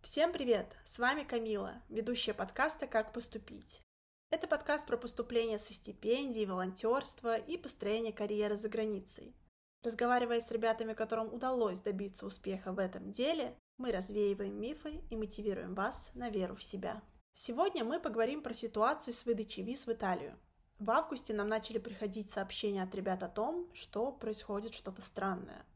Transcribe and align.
Всем 0.00 0.32
привет! 0.32 0.74
С 0.84 0.98
вами 0.98 1.22
Камила, 1.22 1.82
ведущая 1.90 2.32
подкаста 2.32 2.86
«Как 2.86 3.12
поступить». 3.12 3.82
Это 4.30 4.48
подкаст 4.48 4.86
про 4.86 4.96
поступление 4.96 5.58
со 5.58 5.74
стипендий, 5.74 6.46
волонтерство 6.46 7.36
и 7.36 7.58
построение 7.58 8.12
карьеры 8.14 8.56
за 8.56 8.70
границей. 8.70 9.36
Разговаривая 9.82 10.40
с 10.40 10.50
ребятами, 10.50 10.94
которым 10.94 11.34
удалось 11.34 11.80
добиться 11.80 12.24
успеха 12.24 12.72
в 12.72 12.78
этом 12.78 13.12
деле, 13.12 13.54
мы 13.76 13.92
развеиваем 13.92 14.58
мифы 14.58 15.02
и 15.10 15.16
мотивируем 15.16 15.74
вас 15.74 16.10
на 16.14 16.30
веру 16.30 16.56
в 16.56 16.62
себя. 16.62 17.02
Сегодня 17.34 17.84
мы 17.84 18.00
поговорим 18.00 18.42
про 18.42 18.54
ситуацию 18.54 19.12
с 19.12 19.26
выдачей 19.26 19.62
виз 19.62 19.86
в 19.86 19.92
Италию. 19.92 20.38
В 20.78 20.90
августе 20.90 21.34
нам 21.34 21.48
начали 21.48 21.76
приходить 21.76 22.30
сообщения 22.30 22.82
от 22.82 22.94
ребят 22.94 23.22
о 23.22 23.28
том, 23.28 23.68
что 23.74 24.10
происходит 24.10 24.72
что-то 24.72 25.02
странное. 25.02 25.66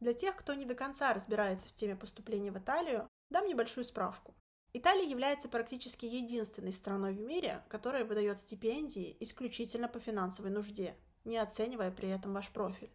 Для 0.00 0.12
тех, 0.12 0.36
кто 0.36 0.54
не 0.54 0.64
до 0.64 0.74
конца 0.74 1.14
разбирается 1.14 1.68
в 1.68 1.72
теме 1.72 1.96
поступления 1.96 2.52
в 2.52 2.58
Италию, 2.58 3.08
дам 3.30 3.46
небольшую 3.46 3.84
справку. 3.84 4.34
Италия 4.72 5.08
является 5.08 5.48
практически 5.48 6.04
единственной 6.04 6.74
страной 6.74 7.14
в 7.14 7.20
мире, 7.20 7.64
которая 7.68 8.04
выдает 8.04 8.38
стипендии 8.38 9.16
исключительно 9.20 9.88
по 9.88 9.98
финансовой 10.00 10.50
нужде, 10.50 10.94
не 11.24 11.38
оценивая 11.38 11.90
при 11.90 12.10
этом 12.10 12.34
ваш 12.34 12.50
профиль. 12.50 12.90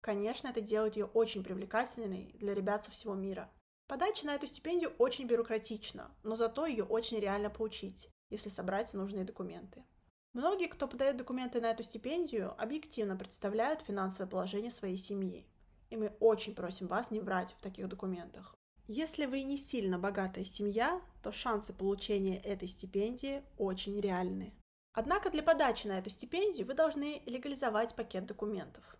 Конечно, 0.00 0.48
это 0.48 0.60
делает 0.60 0.96
ее 0.96 1.06
очень 1.06 1.44
привлекательной 1.44 2.32
для 2.38 2.54
ребят 2.54 2.84
со 2.84 2.90
всего 2.90 3.14
мира. 3.14 3.50
Подача 3.86 4.24
на 4.24 4.34
эту 4.34 4.46
стипендию 4.46 4.94
очень 4.98 5.26
бюрократична, 5.26 6.10
но 6.22 6.36
зато 6.36 6.64
ее 6.64 6.84
очень 6.84 7.20
реально 7.20 7.50
получить, 7.50 8.08
если 8.30 8.48
собрать 8.48 8.94
нужные 8.94 9.24
документы. 9.24 9.84
Многие, 10.32 10.68
кто 10.68 10.88
подает 10.88 11.16
документы 11.16 11.60
на 11.60 11.70
эту 11.70 11.82
стипендию, 11.82 12.54
объективно 12.60 13.16
представляют 13.16 13.82
финансовое 13.82 14.30
положение 14.30 14.70
своей 14.70 14.96
семьи. 14.96 15.46
И 15.90 15.96
мы 15.96 16.14
очень 16.20 16.54
просим 16.54 16.86
вас 16.86 17.10
не 17.10 17.20
врать 17.20 17.52
в 17.52 17.62
таких 17.62 17.88
документах. 17.88 18.54
Если 18.88 19.26
вы 19.26 19.42
не 19.42 19.56
сильно 19.56 19.98
богатая 19.98 20.44
семья, 20.44 21.00
то 21.22 21.32
шансы 21.32 21.72
получения 21.72 22.38
этой 22.38 22.68
стипендии 22.68 23.42
очень 23.58 24.00
реальны. 24.00 24.54
Однако 24.92 25.30
для 25.30 25.42
подачи 25.42 25.86
на 25.86 25.98
эту 25.98 26.10
стипендию 26.10 26.66
вы 26.66 26.74
должны 26.74 27.22
легализовать 27.26 27.94
пакет 27.94 28.26
документов. 28.26 28.96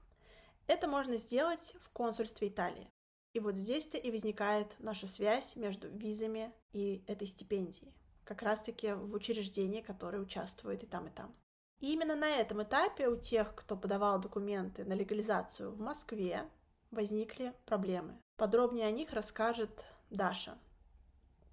Это 0.66 0.88
можно 0.88 1.16
сделать 1.16 1.75
в 1.80 1.91
консульстве 1.91 2.48
Италии. 2.48 2.91
И 3.32 3.41
вот 3.41 3.56
здесь-то 3.56 3.97
и 3.97 4.10
возникает 4.10 4.75
наша 4.78 5.06
связь 5.06 5.56
между 5.56 5.88
визами 5.88 6.53
и 6.72 7.05
этой 7.06 7.27
стипендией 7.27 7.94
как 8.27 8.42
раз-таки 8.42 8.92
в 8.92 9.14
учреждении, 9.14 9.80
которое 9.80 10.19
участвует 10.19 10.82
и 10.82 10.86
там, 10.86 11.06
и 11.06 11.10
там. 11.10 11.34
И 11.78 11.92
именно 11.92 12.16
на 12.16 12.28
этом 12.28 12.62
этапе 12.62 13.08
у 13.08 13.16
тех, 13.16 13.55
кто 13.55 13.77
подавал 13.77 14.20
документы 14.20 14.84
на 14.84 14.94
легализацию 14.94 15.70
в 15.70 15.78
Москве, 15.78 16.50
возникли 16.90 17.54
проблемы. 17.64 18.18
Подробнее 18.36 18.86
о 18.86 18.90
них 18.90 19.12
расскажет 19.12 19.84
Даша. 20.10 20.58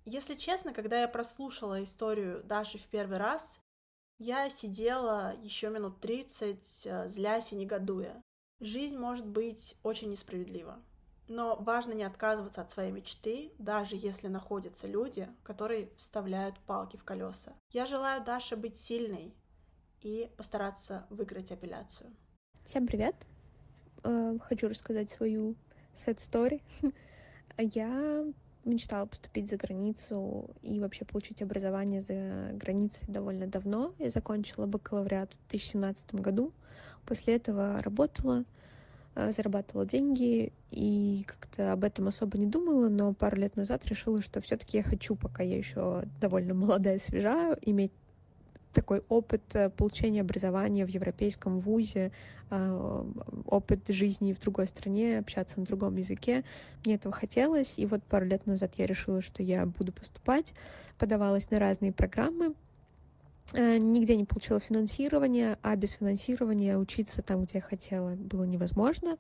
Если 0.06 0.36
честно, 0.36 0.74
когда 0.74 1.02
я 1.02 1.08
прослушала 1.08 1.84
историю 1.84 2.44
Даши 2.44 2.78
в 2.78 2.88
первый 2.88 3.18
раз, 3.18 3.60
я 4.20 4.50
сидела 4.50 5.36
еще 5.42 5.70
минут 5.70 6.00
30, 6.02 6.86
э, 6.86 7.08
злясь 7.08 7.54
и 7.54 7.56
негодуя. 7.56 8.22
Жизнь 8.60 8.98
может 8.98 9.28
быть 9.28 9.76
очень 9.84 10.12
несправедлива. 10.12 10.80
Но 11.28 11.56
важно 11.56 11.94
не 11.94 12.04
отказываться 12.04 12.62
от 12.62 12.72
своей 12.72 12.92
мечты, 12.92 13.54
даже 13.58 13.96
если 13.96 14.28
находятся 14.28 14.88
люди, 14.88 15.28
которые 15.44 15.90
вставляют 15.98 16.60
палки 16.60 16.98
в 16.98 17.04
колеса. 17.04 17.54
Я 17.72 17.86
желаю 17.86 18.24
Даше 18.24 18.56
быть 18.56 18.78
сильной 18.78 19.34
и 20.02 20.30
постараться 20.38 21.08
выиграть 21.10 21.52
апелляцию. 21.52 22.14
Всем 22.66 22.86
привет! 22.86 23.16
Э, 24.04 24.38
хочу 24.42 24.68
рассказать 24.68 25.10
свою 25.10 25.56
sad 25.96 26.18
story. 26.18 26.62
Я 27.58 28.26
мечтала 28.66 29.06
поступить 29.06 29.50
за 29.50 29.58
границу 29.58 30.50
и 30.62 30.80
вообще 30.80 31.06
получить 31.06 31.42
образование 31.42 32.02
за 32.02 32.52
границей 32.54 33.06
довольно 33.08 33.48
давно. 33.48 33.94
Я 34.00 34.10
закончила 34.10 34.66
бакалавриат 34.66 35.32
в 35.34 35.50
2017 35.50 36.16
году. 36.16 36.54
После 37.06 37.36
этого 37.36 37.82
работала, 37.82 38.46
Э, 39.16 39.32
зарабатывала 39.32 39.86
деньги 39.86 40.52
и 40.72 41.24
как-то 41.28 41.74
об 41.74 41.84
этом 41.84 42.08
особо 42.08 42.40
не 42.40 42.48
думала, 42.48 42.90
но 42.90 43.14
пару 43.14 43.38
лет 43.38 43.56
назад 43.56 43.86
решила, 43.86 44.24
что 44.24 44.42
все-таки 44.42 44.78
я 44.78 44.84
хочу, 44.84 45.16
пока 45.16 45.44
я 45.44 45.56
еще 45.56 46.06
довольно 46.20 46.56
молодая 46.56 46.98
свежая, 46.98 47.56
иметь 47.62 47.92
такой 48.74 49.04
опыт 49.10 49.44
э, 49.54 49.70
получения 49.70 50.22
образования 50.22 50.86
в 50.86 50.90
европейском 50.90 51.60
вузе, 51.60 52.12
э, 52.50 53.04
опыт 53.46 53.88
жизни 53.88 54.34
в 54.34 54.40
другой 54.40 54.68
стране, 54.68 55.20
общаться 55.20 55.60
на 55.60 55.66
другом 55.66 55.96
языке. 55.96 56.44
Мне 56.86 56.96
этого 56.96 57.14
хотелось, 57.14 57.78
и 57.78 57.86
вот 57.86 58.04
пару 58.04 58.26
лет 58.26 58.46
назад 58.46 58.74
я 58.78 58.86
решила, 58.86 59.22
что 59.22 59.44
я 59.44 59.66
буду 59.66 59.92
поступать, 59.92 60.54
подавалась 60.98 61.50
на 61.52 61.60
разные 61.60 61.94
программы, 61.94 62.54
Э, 63.52 63.78
нигде 63.78 64.16
не 64.16 64.24
получила 64.24 64.60
финансирование, 64.60 65.58
а 65.62 65.76
без 65.76 65.94
финансирования 65.94 66.78
учиться 66.78 67.22
там, 67.22 67.44
где 67.44 67.60
я 67.60 67.62
хотела, 67.62 68.16
было 68.16 68.46
невозможно. 68.46 69.18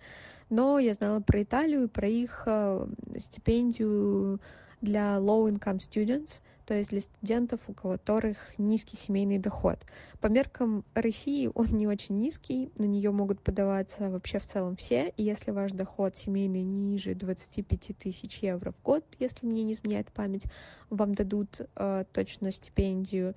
Но 0.49 0.79
я 0.79 0.93
знала 0.93 1.19
про 1.19 1.43
Италию, 1.43 1.89
про 1.89 2.07
их 2.07 2.43
э, 2.45 2.87
стипендию 3.19 4.39
для 4.81 5.17
low-income 5.17 5.77
students, 5.77 6.41
то 6.65 6.73
есть 6.73 6.89
для 6.89 7.01
студентов, 7.01 7.59
у 7.67 7.73
которых 7.73 8.37
низкий 8.57 8.97
семейный 8.97 9.39
доход. 9.39 9.79
По 10.19 10.27
меркам 10.27 10.83
России 10.93 11.49
он 11.53 11.67
не 11.67 11.87
очень 11.87 12.19
низкий, 12.19 12.71
на 12.77 12.85
нее 12.85 13.11
могут 13.11 13.41
подаваться 13.41 14.09
вообще 14.09 14.39
в 14.39 14.43
целом 14.43 14.75
все, 14.75 15.13
и 15.17 15.23
если 15.23 15.51
ваш 15.51 15.71
доход 15.71 16.15
семейный 16.15 16.63
ниже 16.63 17.15
25 17.15 17.97
тысяч 17.97 18.39
евро 18.39 18.71
в 18.71 18.81
год, 18.83 19.05
если 19.19 19.45
мне 19.45 19.63
не 19.63 19.73
изменяет 19.73 20.11
память, 20.11 20.45
вам 20.89 21.15
дадут 21.15 21.61
э, 21.75 22.05
точно 22.11 22.51
стипендию 22.51 23.35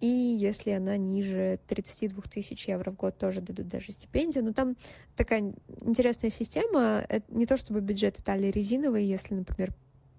и 0.00 0.06
если 0.06 0.72
она 0.72 0.96
ниже 0.98 1.58
32 1.66 2.22
тысяч 2.24 2.68
евро 2.68 2.90
в 2.90 2.96
год, 2.96 3.16
тоже 3.16 3.40
дадут 3.40 3.68
даже 3.68 3.92
стипендию. 3.92 4.44
Но 4.44 4.52
там 4.52 4.76
такая 5.16 5.54
интересная 5.80 6.30
система. 6.30 7.04
Это 7.08 7.24
не 7.34 7.46
то 7.46 7.56
чтобы 7.56 7.80
бюджет 7.80 8.18
Италии 8.18 8.50
резиновый, 8.50 9.04
если, 9.04 9.34
например, 9.34 9.72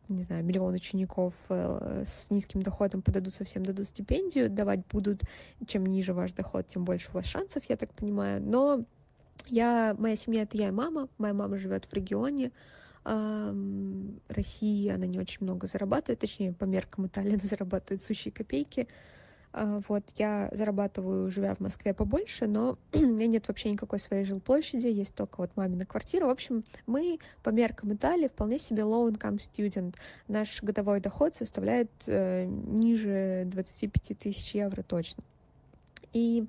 не 0.09 0.23
знаю, 0.23 0.43
миллион 0.43 0.73
учеников 0.73 1.33
э, 1.49 2.03
с 2.05 2.29
низким 2.29 2.61
доходом 2.61 3.01
подадут 3.01 3.33
совсем 3.33 3.63
дадут 3.63 3.87
стипендию, 3.87 4.49
давать 4.49 4.81
будут, 4.91 5.21
чем 5.67 5.85
ниже 5.85 6.13
ваш 6.13 6.31
доход, 6.31 6.67
тем 6.67 6.85
больше 6.85 7.09
у 7.11 7.15
вас 7.15 7.25
шансов, 7.25 7.63
я 7.69 7.77
так 7.77 7.91
понимаю. 7.93 8.41
Но 8.41 8.85
я, 9.47 9.95
моя 9.97 10.15
семья— 10.15 10.41
это 10.43 10.57
я 10.57 10.69
и 10.69 10.71
мама. 10.71 11.09
Моя 11.17 11.33
мама 11.33 11.57
живет 11.57 11.85
в 11.85 11.93
регионе, 11.93 12.51
России 13.05 14.89
она 14.89 15.05
не 15.05 15.19
очень 15.19 15.37
много 15.41 15.67
зарабатывает, 15.67 16.19
точнее, 16.19 16.53
по 16.53 16.65
меркам 16.65 17.05
Италии 17.05 17.33
она 17.33 17.43
зарабатывает 17.43 18.01
сущие 18.01 18.31
копейки. 18.31 18.87
А, 19.57 19.81
вот, 19.87 20.03
я 20.17 20.49
зарабатываю, 20.51 21.31
живя 21.31 21.55
в 21.55 21.61
Москве, 21.61 21.93
побольше, 21.93 22.45
но 22.45 22.77
у 22.93 22.99
меня 22.99 23.27
нет 23.27 23.47
вообще 23.47 23.71
никакой 23.71 23.99
своей 23.99 24.25
жилплощади, 24.25 24.87
есть 24.87 25.15
только 25.15 25.37
вот 25.37 25.51
мамина 25.55 25.85
квартира. 25.85 26.25
В 26.25 26.29
общем, 26.29 26.65
мы 26.87 27.19
по 27.41 27.51
меркам 27.51 27.93
Италии 27.93 28.27
вполне 28.27 28.59
себе 28.59 28.81
low-income 28.81 29.37
student. 29.37 29.95
Наш 30.27 30.61
годовой 30.61 30.99
доход 30.99 31.35
составляет 31.35 31.89
э, 32.05 32.45
ниже 32.47 33.43
25 33.45 34.19
тысяч 34.19 34.55
евро 34.55 34.83
точно. 34.83 35.23
И 36.11 36.45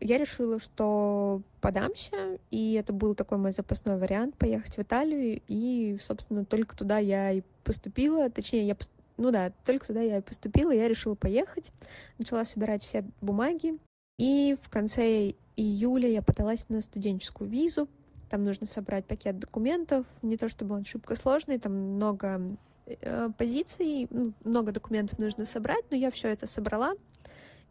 я 0.00 0.16
решила, 0.16 0.60
что 0.60 1.42
подамся, 1.60 2.38
и 2.50 2.72
это 2.72 2.94
был 2.94 3.14
такой 3.14 3.36
мой 3.36 3.52
запасной 3.52 3.98
вариант 3.98 4.34
поехать 4.36 4.78
в 4.78 4.80
Италию, 4.80 5.42
и, 5.46 5.98
собственно, 6.00 6.46
только 6.46 6.74
туда 6.74 6.96
я 6.96 7.32
и 7.32 7.42
поступила, 7.64 8.30
точнее, 8.30 8.66
я 8.66 8.76
ну 9.18 9.30
да, 9.30 9.52
только 9.64 9.88
туда 9.88 10.00
я 10.00 10.22
поступила, 10.22 10.70
я 10.70 10.88
решила 10.88 11.14
поехать, 11.14 11.72
начала 12.18 12.44
собирать 12.44 12.82
все 12.82 13.04
бумаги, 13.20 13.78
и 14.18 14.56
в 14.62 14.70
конце 14.70 15.34
июля 15.56 16.08
я 16.08 16.22
подалась 16.22 16.68
на 16.68 16.80
студенческую 16.80 17.50
визу, 17.50 17.88
там 18.30 18.44
нужно 18.44 18.66
собрать 18.66 19.04
пакет 19.06 19.38
документов, 19.38 20.06
не 20.22 20.36
то 20.36 20.48
чтобы 20.48 20.74
он 20.74 20.84
шибко 20.84 21.14
сложный, 21.14 21.58
там 21.58 21.72
много 21.72 22.56
э, 22.86 23.30
позиций, 23.36 24.06
ну, 24.10 24.32
много 24.44 24.72
документов 24.72 25.18
нужно 25.18 25.44
собрать, 25.44 25.84
но 25.90 25.96
я 25.96 26.10
все 26.10 26.28
это 26.28 26.46
собрала, 26.46 26.94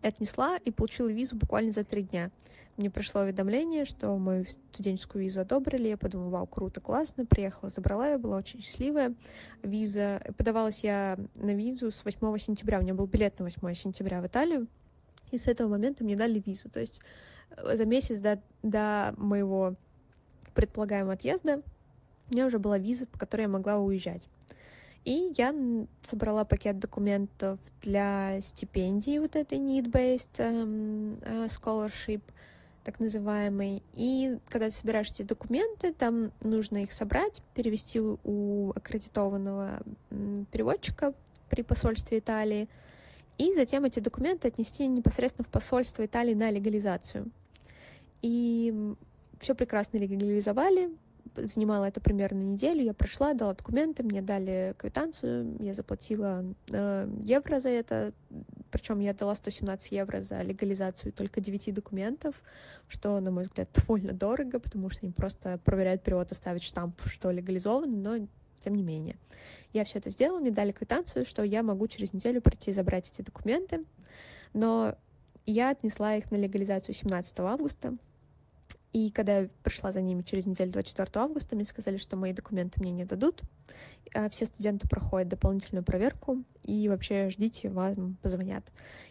отнесла 0.01 0.57
и 0.57 0.71
получила 0.71 1.07
визу 1.07 1.35
буквально 1.35 1.71
за 1.71 1.83
три 1.83 2.03
дня 2.03 2.31
мне 2.77 2.91
пришло 2.91 3.21
уведомление, 3.21 3.85
что 3.85 4.15
мою 4.17 4.45
студенческую 4.47 5.23
визу 5.23 5.41
одобрили. 5.41 5.87
Я 5.87 5.97
подумала, 5.97 6.29
вау, 6.29 6.45
круто, 6.45 6.79
классно. 6.79 7.25
Приехала, 7.25 7.71
забрала 7.71 8.07
ее, 8.07 8.17
была 8.19 8.37
очень 8.37 8.61
счастливая. 8.61 9.15
Виза... 9.63 10.21
Подавалась 10.37 10.83
я 10.83 11.17
на 11.33 11.55
визу 11.55 11.89
с 11.89 12.05
8 12.05 12.37
сентября. 12.37 12.77
У 12.77 12.83
меня 12.83 12.93
был 12.93 13.07
билет 13.07 13.39
на 13.39 13.45
8 13.45 13.73
сентября 13.73 14.21
в 14.21 14.27
Италию. 14.27 14.67
И 15.31 15.39
с 15.39 15.47
этого 15.47 15.69
момента 15.69 16.03
мне 16.03 16.15
дали 16.15 16.41
визу. 16.45 16.69
То 16.69 16.79
есть 16.79 17.01
э, 17.49 17.75
за 17.75 17.85
месяц 17.85 18.19
до, 18.19 18.39
до 18.61 19.15
моего 19.17 19.75
предполагаемого 20.53 21.13
отъезда 21.13 21.63
у 22.29 22.33
меня 22.33 22.45
уже 22.45 22.59
была 22.59 22.77
виза, 22.77 23.07
по 23.07 23.17
которой 23.17 23.43
я 23.43 23.47
могла 23.47 23.77
уезжать. 23.77 24.27
И 25.07 25.33
я 25.37 25.55
собрала 26.03 26.43
пакет 26.43 26.79
документов 26.79 27.59
для 27.81 28.41
стипендии 28.41 29.19
вот 29.19 29.37
этой 29.37 29.57
need-based 29.57 30.39
um, 30.39 31.21
uh, 31.21 31.47
scholarship— 31.47 32.21
так 32.87 33.01
называемый. 33.01 33.83
И 33.95 34.37
когда 34.47 34.69
ты 34.69 34.75
собираешь 34.75 35.11
эти 35.11 35.21
документы, 35.21 35.93
там 35.93 36.31
нужно 36.41 36.83
их 36.83 36.93
собрать, 36.93 37.41
перевести 37.53 37.99
у 37.99 38.71
аккредитованного 38.75 39.81
переводчика 40.53 41.13
при 41.49 41.63
посольстве 41.63 42.19
Италии, 42.19 42.69
и 43.37 43.53
затем 43.53 43.83
эти 43.83 43.99
документы 43.99 44.47
отнести 44.47 44.87
непосредственно 44.87 45.43
в 45.43 45.49
посольство 45.49 46.05
Италии 46.05 46.33
на 46.33 46.49
легализацию. 46.49 47.29
И 48.21 48.73
все 49.41 49.53
прекрасно 49.53 49.97
легализовали, 49.97 50.89
занимало 51.35 51.85
это 51.85 52.01
примерно 52.01 52.41
неделю, 52.41 52.83
я 52.83 52.93
прошла, 52.93 53.33
дала 53.33 53.53
документы, 53.53 54.03
мне 54.03 54.21
дали 54.21 54.75
квитанцию, 54.77 55.57
я 55.59 55.73
заплатила 55.73 56.43
э, 56.71 57.09
евро 57.23 57.59
за 57.59 57.69
это, 57.69 58.13
причем 58.71 58.99
я 58.99 59.13
дала 59.13 59.35
117 59.35 59.91
евро 59.91 60.21
за 60.21 60.41
легализацию 60.41 61.13
только 61.13 61.41
9 61.41 61.73
документов, 61.73 62.35
что, 62.87 63.19
на 63.19 63.31
мой 63.31 63.43
взгляд, 63.43 63.69
довольно 63.75 64.13
дорого, 64.13 64.59
потому 64.59 64.89
что 64.89 65.05
они 65.05 65.11
просто 65.11 65.59
проверяют 65.63 66.03
перевод, 66.03 66.31
оставить 66.31 66.63
штамп, 66.63 67.01
что 67.05 67.31
легализован, 67.31 68.01
но 68.01 68.27
тем 68.59 68.75
не 68.75 68.83
менее. 68.83 69.17
Я 69.73 69.83
все 69.83 69.99
это 69.99 70.09
сделала, 70.09 70.39
мне 70.39 70.51
дали 70.51 70.71
квитанцию, 70.71 71.25
что 71.25 71.43
я 71.43 71.63
могу 71.63 71.87
через 71.87 72.13
неделю 72.13 72.41
прийти 72.41 72.71
забрать 72.71 73.09
эти 73.11 73.21
документы, 73.21 73.85
но 74.53 74.95
я 75.45 75.69
отнесла 75.69 76.15
их 76.15 76.29
на 76.31 76.35
легализацию 76.35 76.93
17 76.93 77.39
августа, 77.39 77.95
и 78.97 79.11
когда 79.11 79.41
я 79.41 79.49
пришла 79.61 79.91
за 79.91 80.01
ними 80.01 80.23
через 80.23 80.47
неделю 80.47 80.71
24 80.71 81.23
августа, 81.23 81.55
мне 81.55 81.65
сказали, 81.65 81.97
что 81.97 82.17
мои 82.17 82.33
документы 82.33 82.81
мне 82.81 82.89
не 82.89 83.05
дадут. 83.05 83.43
А 84.15 84.27
все 84.29 84.45
студенты 84.47 84.87
проходят 84.87 85.27
дополнительную 85.27 85.83
проверку, 85.83 86.43
и 86.63 86.89
вообще 86.89 87.29
ждите, 87.29 87.69
вам 87.69 88.17
позвонят. 88.23 88.65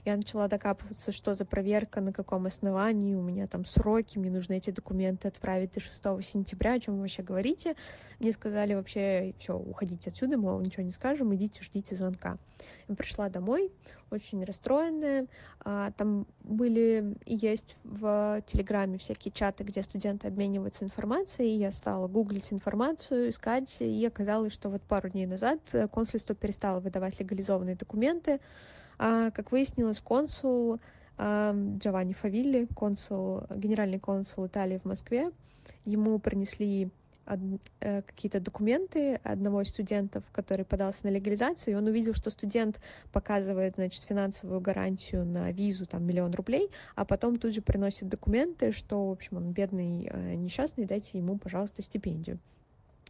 Я 0.05 0.17
начала 0.17 0.49
докапываться, 0.49 1.13
что 1.13 1.35
за 1.35 1.45
проверка, 1.45 2.01
на 2.01 2.13
каком 2.13 2.47
основании, 2.47 3.15
у 3.15 3.23
меня 3.23 3.47
там 3.47 3.65
сроки, 3.65 4.19
мне 4.19 4.31
нужно 4.31 4.55
эти 4.55 4.71
документы 4.71 5.29
отправить 5.29 5.73
до 5.73 5.81
6 5.81 6.03
сентября, 6.23 6.73
о 6.73 6.81
чем 6.81 6.95
вы 6.95 7.01
вообще 7.03 7.23
говорите. 7.23 7.77
Мне 8.19 8.33
сказали 8.33 8.75
вообще, 8.75 9.35
все, 9.39 9.57
уходите 9.57 10.11
отсюда, 10.11 10.37
мы 10.37 10.51
вам 10.53 10.63
ничего 10.63 10.83
не 10.83 10.93
скажем, 10.93 11.35
идите, 11.35 11.63
ждите 11.63 11.95
звонка. 11.95 12.39
Я 12.89 12.95
пришла 12.97 13.29
домой, 13.29 13.71
очень 14.11 14.45
расстроенная. 14.45 15.27
А, 15.61 15.91
там 15.93 16.27
были 16.43 17.17
и 17.25 17.37
есть 17.37 17.77
в 17.85 18.43
Телеграме 18.47 18.99
всякие 18.99 19.33
чаты, 19.33 19.65
где 19.65 19.83
студенты 19.83 20.29
обмениваются 20.29 20.85
информацией, 20.85 21.55
и 21.55 21.59
я 21.59 21.71
стала 21.71 22.09
гуглить 22.09 22.53
информацию, 22.53 23.31
искать, 23.31 23.77
и 23.81 24.07
оказалось, 24.07 24.53
что 24.53 24.69
вот 24.69 24.83
пару 24.83 25.09
дней 25.09 25.27
назад 25.27 25.61
консульство 25.91 26.35
перестало 26.35 26.81
выдавать 26.81 27.19
легализованные 27.21 27.77
документы. 27.77 28.41
А, 28.99 29.31
как 29.31 29.53
выяснилось, 29.53 30.01
консул 30.01 30.79
а, 31.19 31.55
Джованни 31.79 32.13
Фавилли, 32.13 32.69
консул, 32.75 33.43
генеральный 33.51 33.99
консул 33.99 34.47
Италии 34.47 34.79
в 34.79 34.85
Москве, 34.85 35.31
ему 35.85 36.19
принесли 36.19 36.91
какие-то 37.79 38.41
документы 38.41 39.17
одного 39.23 39.63
из 39.63 39.69
студентов, 39.69 40.25
который 40.33 40.65
подался 40.65 41.01
на 41.05 41.11
легализацию, 41.11 41.75
и 41.75 41.77
он 41.77 41.87
увидел, 41.87 42.15
что 42.15 42.31
студент 42.31 42.81
показывает, 43.13 43.75
значит, 43.77 44.05
финансовую 44.05 44.61
гарантию 44.61 45.25
на 45.25 45.51
визу, 45.53 45.87
там, 45.87 46.05
миллион 46.05 46.33
рублей, 46.33 46.71
а 46.95 47.05
потом 47.05 47.37
тут 47.37 47.55
же 47.55 47.63
приносит 47.63 48.09
документы, 48.09 48.73
что, 48.73 49.09
в 49.09 49.13
общем, 49.13 49.39
он 49.39 49.53
бедный, 49.53 50.09
э, 50.11 50.35
несчастный, 50.35 50.85
дайте 50.85 51.19
ему, 51.19 51.39
пожалуйста, 51.39 51.83
стипендию. 51.83 52.39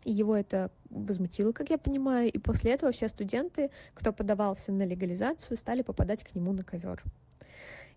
И 0.05 0.13
его 0.13 0.37
это 0.37 0.71
возмутило, 0.89 1.53
как 1.53 1.69
я 1.69 1.79
понимаю, 1.79 2.31
и 2.31 2.39
после 2.39 2.73
этого 2.73 2.93
все 2.93 3.09
студенты, 3.09 3.71
кто 3.93 4.13
подавался 4.13 4.73
на 4.73 4.85
легализацию, 4.85 5.57
стали 5.57 5.83
попадать 5.83 6.23
к 6.23 6.35
нему 6.35 6.53
на 6.53 6.63
ковер. 6.63 7.03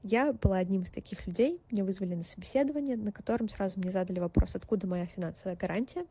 Я 0.03 0.31
была 0.31 0.57
одним 0.57 0.83
из 0.83 0.91
таких 0.91 1.27
людей. 1.27 1.61
Меня 1.71 1.83
вызвали 1.83 2.15
на 2.15 2.23
собеседование, 2.23 2.95
на 2.95 3.11
котором 3.11 3.49
сразу 3.49 3.79
мне 3.79 3.91
задали 3.91 4.19
вопрос, 4.19 4.55
откуда 4.55 4.87
моя 4.87 5.05
финансовая 5.05 5.57
гарантия. 5.57 6.05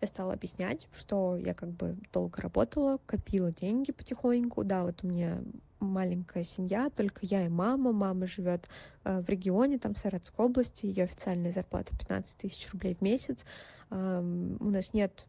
Я 0.00 0.06
стала 0.06 0.34
объяснять, 0.34 0.88
что 0.94 1.36
я 1.36 1.52
как 1.52 1.70
бы 1.70 1.96
долго 2.12 2.40
работала, 2.40 2.98
копила 3.06 3.50
деньги 3.50 3.90
потихоньку. 3.90 4.62
Да, 4.62 4.84
вот 4.84 5.02
у 5.02 5.08
меня 5.08 5.40
маленькая 5.80 6.44
семья, 6.44 6.90
только 6.90 7.20
я 7.22 7.44
и 7.44 7.48
мама. 7.48 7.92
Мама 7.92 8.26
живет 8.26 8.68
э, 9.04 9.20
в 9.20 9.28
регионе, 9.28 9.78
там, 9.78 9.94
в 9.94 9.98
Саратовской 9.98 10.46
области. 10.46 10.86
Ее 10.86 11.04
официальная 11.04 11.50
зарплата 11.50 11.96
15 11.96 12.36
тысяч 12.36 12.70
рублей 12.72 12.94
в 12.94 13.02
месяц. 13.02 13.44
Э, 13.90 14.20
у 14.60 14.70
нас 14.70 14.94
нет 14.94 15.26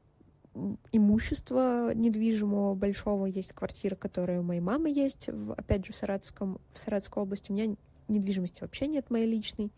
имущества 0.92 1.94
недвижимого 1.94 2.75
большого. 2.75 3.25
Есть 3.25 3.54
квартира, 3.54 3.96
которая 3.96 4.40
у 4.40 4.44
моей 4.44 4.62
мамы 4.62 4.90
есть, 4.90 5.30
опять 5.58 5.86
же, 5.86 5.94
в, 5.94 5.96
Саратовском, 5.96 6.60
в 6.74 6.80
Саратовской 6.80 7.24
области. 7.24 7.51
У 7.51 7.56
меня 7.56 7.75
недвижимости 8.07 8.62
вообще 8.62 8.88
нет 8.88 9.10
моей 9.10 9.28
личной. 9.28 9.72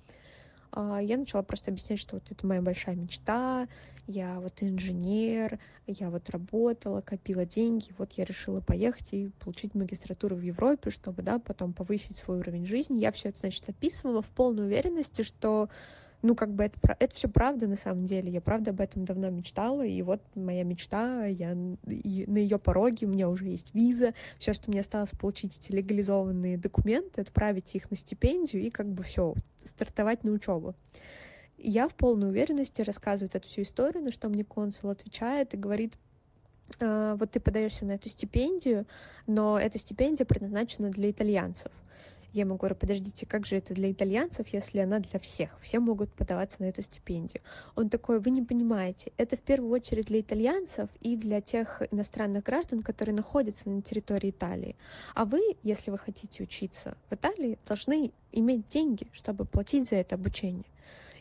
А, 0.71 0.99
я 1.01 1.17
начала 1.17 1.43
просто 1.43 1.71
объяснять, 1.71 1.99
что 1.99 2.15
вот 2.15 2.31
это 2.31 2.45
моя 2.45 2.61
большая 2.61 2.95
мечта, 2.95 3.67
я 4.07 4.39
вот 4.39 4.53
инженер, 4.61 5.59
я 5.85 6.09
вот 6.09 6.29
работала, 6.29 7.01
копила 7.01 7.45
деньги, 7.45 7.91
вот 7.97 8.13
я 8.13 8.23
решила 8.23 8.61
поехать 8.61 9.07
и 9.11 9.29
получить 9.39 9.75
магистратуру 9.75 10.35
в 10.35 10.41
Европе, 10.41 10.91
чтобы, 10.91 11.23
да, 11.23 11.39
потом 11.39 11.73
повысить 11.73 12.17
свой 12.17 12.37
уровень 12.37 12.65
жизни. 12.65 12.99
Я 12.99 13.11
все 13.11 13.29
это, 13.29 13.39
значит, 13.39 13.67
описывала 13.67 14.21
в 14.21 14.27
полной 14.27 14.65
уверенности, 14.65 15.23
что 15.23 15.69
ну, 16.21 16.35
как 16.35 16.53
бы 16.53 16.63
это, 16.63 16.97
это 16.99 17.15
все 17.15 17.27
правда 17.27 17.67
на 17.67 17.75
самом 17.75 18.05
деле. 18.05 18.31
Я 18.31 18.41
правда 18.41 18.71
об 18.71 18.81
этом 18.81 19.05
давно 19.05 19.29
мечтала, 19.29 19.85
и 19.85 20.01
вот 20.01 20.21
моя 20.35 20.63
мечта, 20.63 21.25
я 21.25 21.51
и 21.53 22.25
на 22.27 22.37
ее 22.37 22.57
пороге, 22.57 23.05
у 23.05 23.09
меня 23.09 23.29
уже 23.29 23.45
есть 23.45 23.73
виза, 23.73 24.13
все, 24.39 24.53
что 24.53 24.71
мне 24.71 24.79
осталось 24.79 25.11
получить 25.11 25.57
эти 25.57 25.71
легализованные 25.71 26.57
документы, 26.57 27.21
отправить 27.21 27.75
их 27.75 27.91
на 27.91 27.97
стипендию 27.97 28.63
и 28.63 28.69
как 28.69 28.87
бы 28.87 29.03
все, 29.03 29.35
стартовать 29.63 30.23
на 30.23 30.31
учебу. 30.31 30.75
Я 31.57 31.87
в 31.87 31.95
полной 31.95 32.29
уверенности 32.29 32.81
рассказываю 32.81 33.31
эту 33.33 33.47
всю 33.47 33.63
историю, 33.63 34.03
на 34.03 34.11
что 34.11 34.29
мне 34.29 34.43
консул 34.43 34.89
отвечает 34.89 35.53
и 35.53 35.57
говорит, 35.57 35.93
«А, 36.79 37.15
вот 37.15 37.31
ты 37.31 37.39
подаешься 37.39 37.85
на 37.85 37.93
эту 37.93 38.09
стипендию, 38.09 38.85
но 39.25 39.59
эта 39.59 39.79
стипендия 39.79 40.25
предназначена 40.25 40.89
для 40.89 41.09
итальянцев. 41.09 41.71
Я 42.33 42.41
ему 42.41 42.55
говорю, 42.55 42.75
подождите, 42.75 43.25
как 43.25 43.45
же 43.45 43.55
это 43.55 43.73
для 43.73 43.91
итальянцев, 43.91 44.47
если 44.49 44.79
она 44.79 44.99
для 44.99 45.19
всех? 45.19 45.57
Все 45.61 45.79
могут 45.79 46.11
подаваться 46.13 46.57
на 46.59 46.65
эту 46.65 46.81
стипендию. 46.81 47.41
Он 47.75 47.89
такой, 47.89 48.19
вы 48.19 48.29
не 48.31 48.43
понимаете, 48.43 49.11
это 49.17 49.37
в 49.37 49.41
первую 49.41 49.71
очередь 49.71 50.07
для 50.07 50.19
итальянцев 50.19 50.89
и 51.01 51.15
для 51.15 51.41
тех 51.41 51.81
иностранных 51.91 52.43
граждан, 52.43 52.81
которые 52.81 53.15
находятся 53.15 53.69
на 53.69 53.81
территории 53.81 54.29
Италии. 54.29 54.75
А 55.15 55.25
вы, 55.25 55.41
если 55.63 55.89
вы 55.89 55.97
хотите 55.97 56.43
учиться 56.43 56.97
в 57.09 57.15
Италии, 57.15 57.57
должны 57.65 58.11
иметь 58.31 58.67
деньги, 58.67 59.07
чтобы 59.13 59.45
платить 59.45 59.89
за 59.89 59.95
это 59.95 60.15
обучение. 60.15 60.65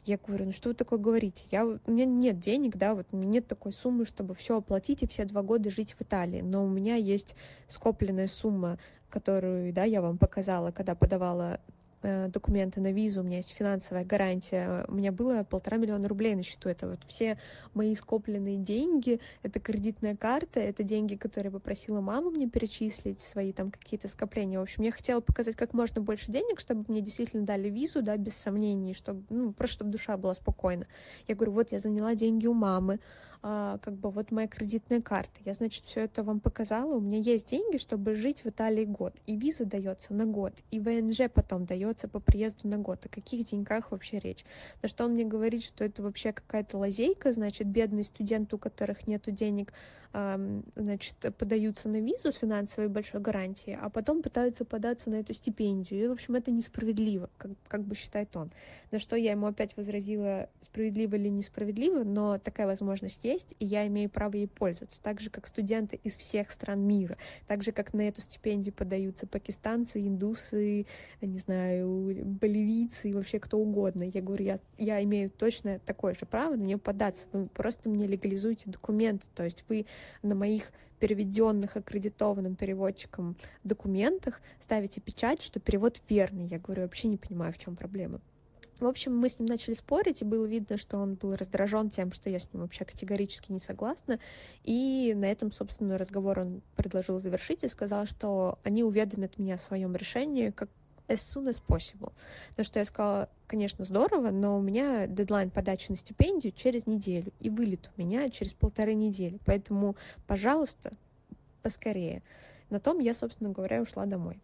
Я 0.07 0.19
говорю, 0.25 0.45
ну 0.45 0.53
что 0.53 0.69
вы 0.69 0.77
такое 0.77 1.01
говорите? 1.01 1.47
Я, 1.51 1.67
у 1.67 1.91
меня 1.91 2.05
нет 2.05 2.39
денег, 2.39 2.77
да, 2.77 2.95
вот 2.95 3.09
нет 3.11 3.49
такой 3.49 3.73
суммы, 3.73 4.05
чтобы 4.07 4.37
все 4.37 4.59
оплатить 4.59 5.03
и 5.03 5.09
все 5.09 5.25
два 5.25 5.43
года 5.43 5.69
жить 5.69 5.97
в 5.99 6.03
Италии. 6.03 6.43
Но 6.43 6.65
у 6.65 6.69
меня 6.69 6.95
есть 6.95 7.35
скопленная 7.67 8.29
сумма 8.29 8.79
которую, 9.11 9.73
да, 9.73 9.85
я 9.85 10.03
вам 10.03 10.19
показала, 10.19 10.71
когда 10.71 10.95
подавала 10.95 11.61
э, 12.03 12.29
документы 12.29 12.81
на 12.81 12.93
визу, 12.93 13.21
у 13.21 13.25
меня 13.25 13.39
есть 13.39 13.51
финансовая 13.51 14.05
гарантия, 14.05 14.85
у 14.89 14.95
меня 14.95 15.13
было 15.13 15.45
полтора 15.45 15.77
миллиона 15.77 16.09
рублей 16.09 16.35
на 16.35 16.43
счету. 16.43 16.69
Это 16.69 16.89
вот 16.89 17.01
все 17.07 17.39
мои 17.75 17.95
скопленные 17.95 18.59
деньги, 18.59 19.21
это 19.43 19.61
кредитная 19.61 20.17
карта, 20.17 20.61
это 20.61 20.83
деньги, 20.83 21.17
которые 21.17 21.53
попросила 21.53 22.01
мама 22.01 22.31
мне 22.31 22.49
перечислить, 22.49 23.21
свои 23.21 23.53
там 23.53 23.71
какие-то 23.71 24.09
скопления. 24.09 24.59
В 24.59 24.63
общем, 24.63 24.83
я 24.83 24.93
хотела 24.93 25.21
показать 25.21 25.57
как 25.57 25.73
можно 25.73 26.01
больше 26.01 26.31
денег, 26.31 26.61
чтобы 26.61 26.85
мне 26.89 27.01
действительно 27.01 27.45
дали 27.45 27.69
визу, 27.69 28.03
да, 28.03 28.17
без 28.17 28.35
сомнений, 28.35 28.95
чтобы, 28.95 29.23
ну, 29.31 29.53
просто 29.53 29.77
чтобы 29.77 29.91
душа 29.91 30.17
была 30.17 30.35
спокойна. 30.35 30.87
Я 31.29 31.35
говорю, 31.35 31.53
вот 31.53 31.73
я 31.73 31.79
заняла 31.79 32.15
деньги 32.15 32.47
у 32.47 32.55
мамы, 32.55 32.99
как 33.83 33.95
бы 33.95 34.11
вот 34.11 34.33
моя 34.33 34.49
кредитная 34.49 35.01
карта. 35.01 35.41
Я, 35.45 35.55
значит, 35.55 35.85
все 35.85 36.01
это 36.01 36.25
вам 36.25 36.41
показала. 36.41 36.95
У 36.95 37.01
меня 37.01 37.19
есть 37.19 37.51
деньги, 37.51 37.77
чтобы 37.77 38.15
жить 38.15 38.43
в 38.43 38.49
Италии 38.49 38.85
год. 38.85 39.15
И 39.27 39.37
виза 39.37 39.65
дается 39.65 40.15
на 40.15 40.27
год, 40.27 40.53
и 40.71 40.81
ВНЖ 40.81 41.31
потом 41.33 41.65
дается 41.65 42.09
по 42.09 42.19
приезду 42.19 42.67
на 42.67 42.79
год. 42.79 43.07
О 43.07 43.09
каких 43.09 43.45
деньгах 43.45 43.93
вообще 43.93 44.19
речь? 44.19 44.45
На 44.83 44.89
что 44.89 45.05
он 45.05 45.13
мне 45.13 45.25
говорит, 45.25 45.63
что 45.63 45.85
это 45.85 46.03
вообще 46.03 46.33
какая-то 46.33 46.79
лазейка, 46.79 47.33
значит, 47.33 47.69
бедный 47.69 48.05
студент, 48.05 48.53
у 48.53 48.59
которых 48.59 49.07
нету 49.07 49.31
денег, 49.31 49.73
значит, 50.77 51.17
подаются 51.37 51.89
на 51.89 52.01
визу 52.01 52.33
с 52.33 52.37
финансовой 52.37 52.89
большой 52.89 53.21
гарантией, 53.21 53.77
а 53.81 53.91
потом 53.91 54.23
пытаются 54.23 54.65
податься 54.65 55.11
на 55.11 55.17
эту 55.17 55.35
стипендию. 55.35 56.05
И, 56.05 56.09
в 56.09 56.13
общем, 56.13 56.37
это 56.37 56.51
несправедливо, 56.51 57.29
как, 57.37 57.51
как 57.69 57.83
бы 57.83 57.95
считает 57.95 58.35
он. 58.37 58.51
На 58.91 58.99
что 58.99 59.17
я 59.17 59.33
ему 59.33 59.47
опять 59.47 59.77
возразила, 59.77 60.49
справедливо 60.61 61.17
или 61.17 61.29
несправедливо, 61.29 62.05
но 62.05 62.39
такая 62.39 62.67
возможность 62.67 63.25
есть, 63.25 63.55
и 63.59 63.67
я 63.67 63.87
имею 63.89 64.09
право 64.09 64.37
ей 64.37 64.49
пользоваться. 64.49 65.01
Так 65.03 65.21
же, 65.21 65.29
как 65.29 65.47
студенты 65.47 66.01
из 66.03 66.17
всех 66.17 66.51
стран 66.51 66.81
мира. 66.81 67.19
Так 67.47 67.63
же, 67.63 67.73
как 67.73 67.93
на 67.93 68.03
эту 68.03 68.21
стипендию 68.21 68.73
подаются 68.73 69.27
пакистанцы, 69.27 70.01
индусы, 70.01 70.87
не 71.21 71.39
знаю, 71.39 72.25
боливийцы 72.25 73.11
и 73.11 73.13
вообще 73.13 73.39
кто 73.39 73.59
угодно. 73.59 74.05
Я 74.05 74.23
говорю, 74.23 74.45
я, 74.45 74.59
я 74.79 75.03
имею 75.03 75.31
точно 75.31 75.79
такое 75.81 76.15
же 76.15 76.27
право 76.27 76.55
на 76.57 76.63
нее 76.63 76.79
податься. 76.79 77.27
Вы 77.33 77.47
просто 77.49 77.89
мне 77.89 78.07
легализуете 78.07 78.71
документы. 78.71 79.27
То 79.35 79.45
есть 79.45 79.65
вы 79.69 79.87
на 80.23 80.35
моих 80.35 80.73
переведенных 80.99 81.77
аккредитованным 81.77 82.57
переводчиком 82.57 83.37
документах 83.65 84.41
ставите 84.63 85.01
печать, 85.01 85.43
что 85.43 85.61
перевод 85.61 86.01
верный. 86.09 86.47
Я 86.47 86.59
говорю, 86.59 86.83
вообще 86.83 87.09
не 87.09 87.17
понимаю, 87.17 87.53
в 87.53 87.59
чем 87.59 87.77
проблема. 87.77 88.21
В 88.79 88.87
общем, 88.87 89.17
мы 89.17 89.31
с 89.31 89.39
ним 89.39 89.49
начали 89.49 89.73
спорить, 89.73 90.21
и 90.21 90.27
было 90.27 90.45
видно, 90.45 90.77
что 90.77 90.99
он 90.99 91.15
был 91.15 91.35
раздражен 91.35 91.89
тем, 91.89 92.13
что 92.13 92.29
я 92.29 92.39
с 92.39 92.53
ним 92.53 92.63
вообще 92.63 92.85
категорически 92.85 93.51
не 93.51 93.59
согласна. 93.59 94.19
И 94.65 95.15
на 95.17 95.25
этом, 95.25 95.51
собственно, 95.51 95.97
разговор 95.97 96.41
он 96.41 96.63
предложил 96.77 97.19
завершить 97.19 97.65
и 97.65 97.69
сказал, 97.69 98.05
что 98.07 98.59
они 98.65 98.85
уведомят 98.85 99.39
меня 99.39 99.55
о 99.55 99.59
своем 99.59 99.97
решении 99.97 100.51
как 100.51 100.69
as 101.09 101.17
soon 101.17 101.47
as 101.49 101.63
possible. 101.67 102.13
На 102.57 102.65
что 102.65 102.79
я 102.79 102.85
сказала, 102.85 103.29
конечно, 103.47 103.85
здорово, 103.85 104.31
но 104.31 104.59
у 104.59 104.61
меня 104.61 105.07
дедлайн 105.07 105.51
подачи 105.51 105.91
на 105.91 105.97
стипендию 105.97 106.53
через 106.53 106.87
неделю, 106.87 107.33
и 107.41 107.51
вылет 107.51 107.91
у 107.97 108.01
меня 108.01 108.29
через 108.31 108.55
полторы 108.55 108.95
недели. 108.95 109.39
Поэтому, 109.45 109.97
пожалуйста, 110.27 110.93
поскорее. 111.63 112.23
На 112.71 112.81
том 112.81 112.99
я, 112.99 113.15
собственно 113.15 113.51
говоря, 113.51 113.83
ушла 113.83 114.07
домой. 114.07 114.41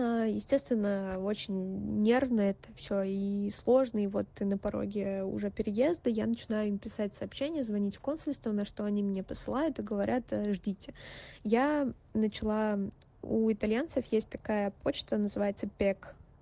А, 0.00 0.26
естественно, 0.26 1.18
очень 1.20 2.02
нервно 2.02 2.42
это 2.42 2.68
все 2.76 3.02
и 3.02 3.50
сложно, 3.50 3.98
и 3.98 4.06
вот 4.06 4.26
на 4.38 4.56
пороге 4.56 5.24
уже 5.24 5.50
переезда, 5.50 6.08
я 6.08 6.26
начинаю 6.26 6.68
им 6.68 6.78
писать 6.78 7.14
сообщения, 7.14 7.64
звонить 7.64 7.96
в 7.96 8.00
консульство, 8.00 8.52
на 8.52 8.64
что 8.64 8.84
они 8.84 9.02
мне 9.02 9.24
посылают 9.24 9.80
и 9.80 9.82
говорят, 9.82 10.24
э, 10.30 10.52
ждите. 10.52 10.94
Я 11.42 11.92
начала... 12.14 12.78
У 13.22 13.50
итальянцев 13.50 14.04
есть 14.10 14.28
такая 14.28 14.72
почта, 14.82 15.16
называется 15.16 15.68
PEC, 15.78 15.98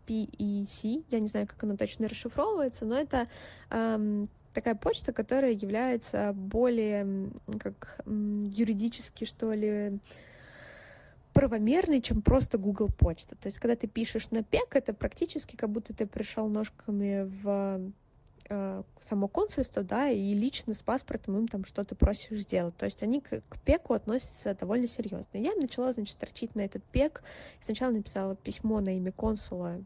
PEC, 0.06 1.04
я 1.11 1.21
не 1.21 1.26
знаю, 1.26 1.47
как 1.47 1.62
она 1.64 1.76
точно 1.76 2.09
расшифровывается, 2.09 2.85
но 2.85 2.97
это 2.99 3.28
эм, 3.71 4.28
такая 4.52 4.75
почта, 4.75 5.12
которая 5.12 5.52
является 5.52 6.33
более 6.33 7.30
как 7.59 8.00
юридически, 8.06 9.25
что 9.25 9.52
ли, 9.52 9.99
правомерный, 11.33 12.00
чем 12.00 12.23
просто 12.23 12.56
Google 12.56 12.88
почта. 12.88 13.37
То 13.37 13.49
есть, 13.49 13.59
когда 13.59 13.76
ты 13.76 13.87
пишешь 13.87 14.30
на 14.30 14.42
ПЕК, 14.42 14.76
это 14.76 14.95
практически 14.95 15.56
как 15.56 15.71
будто 15.71 15.92
ты 15.92 16.06
пришел 16.06 16.49
ножками 16.49 17.30
в 17.42 17.92
само 19.00 19.28
консульство, 19.28 19.82
да, 19.82 20.08
и 20.08 20.34
лично 20.34 20.74
с 20.74 20.82
паспортом 20.82 21.38
им 21.38 21.48
там 21.48 21.64
что-то 21.64 21.94
просишь 21.94 22.40
сделать. 22.40 22.76
То 22.76 22.86
есть 22.86 23.02
они 23.02 23.20
к, 23.20 23.42
к 23.48 23.58
ПЕКу 23.60 23.94
относятся 23.94 24.54
довольно 24.54 24.86
серьезно. 24.86 25.26
Я 25.38 25.54
начала, 25.54 25.92
значит, 25.92 26.12
строчить 26.12 26.54
на 26.54 26.60
этот 26.60 26.84
ПЕК. 26.84 27.22
Сначала 27.60 27.92
написала 27.92 28.36
письмо 28.36 28.80
на 28.80 28.96
имя 28.96 29.12
консула 29.12 29.66
Э, 29.66 29.80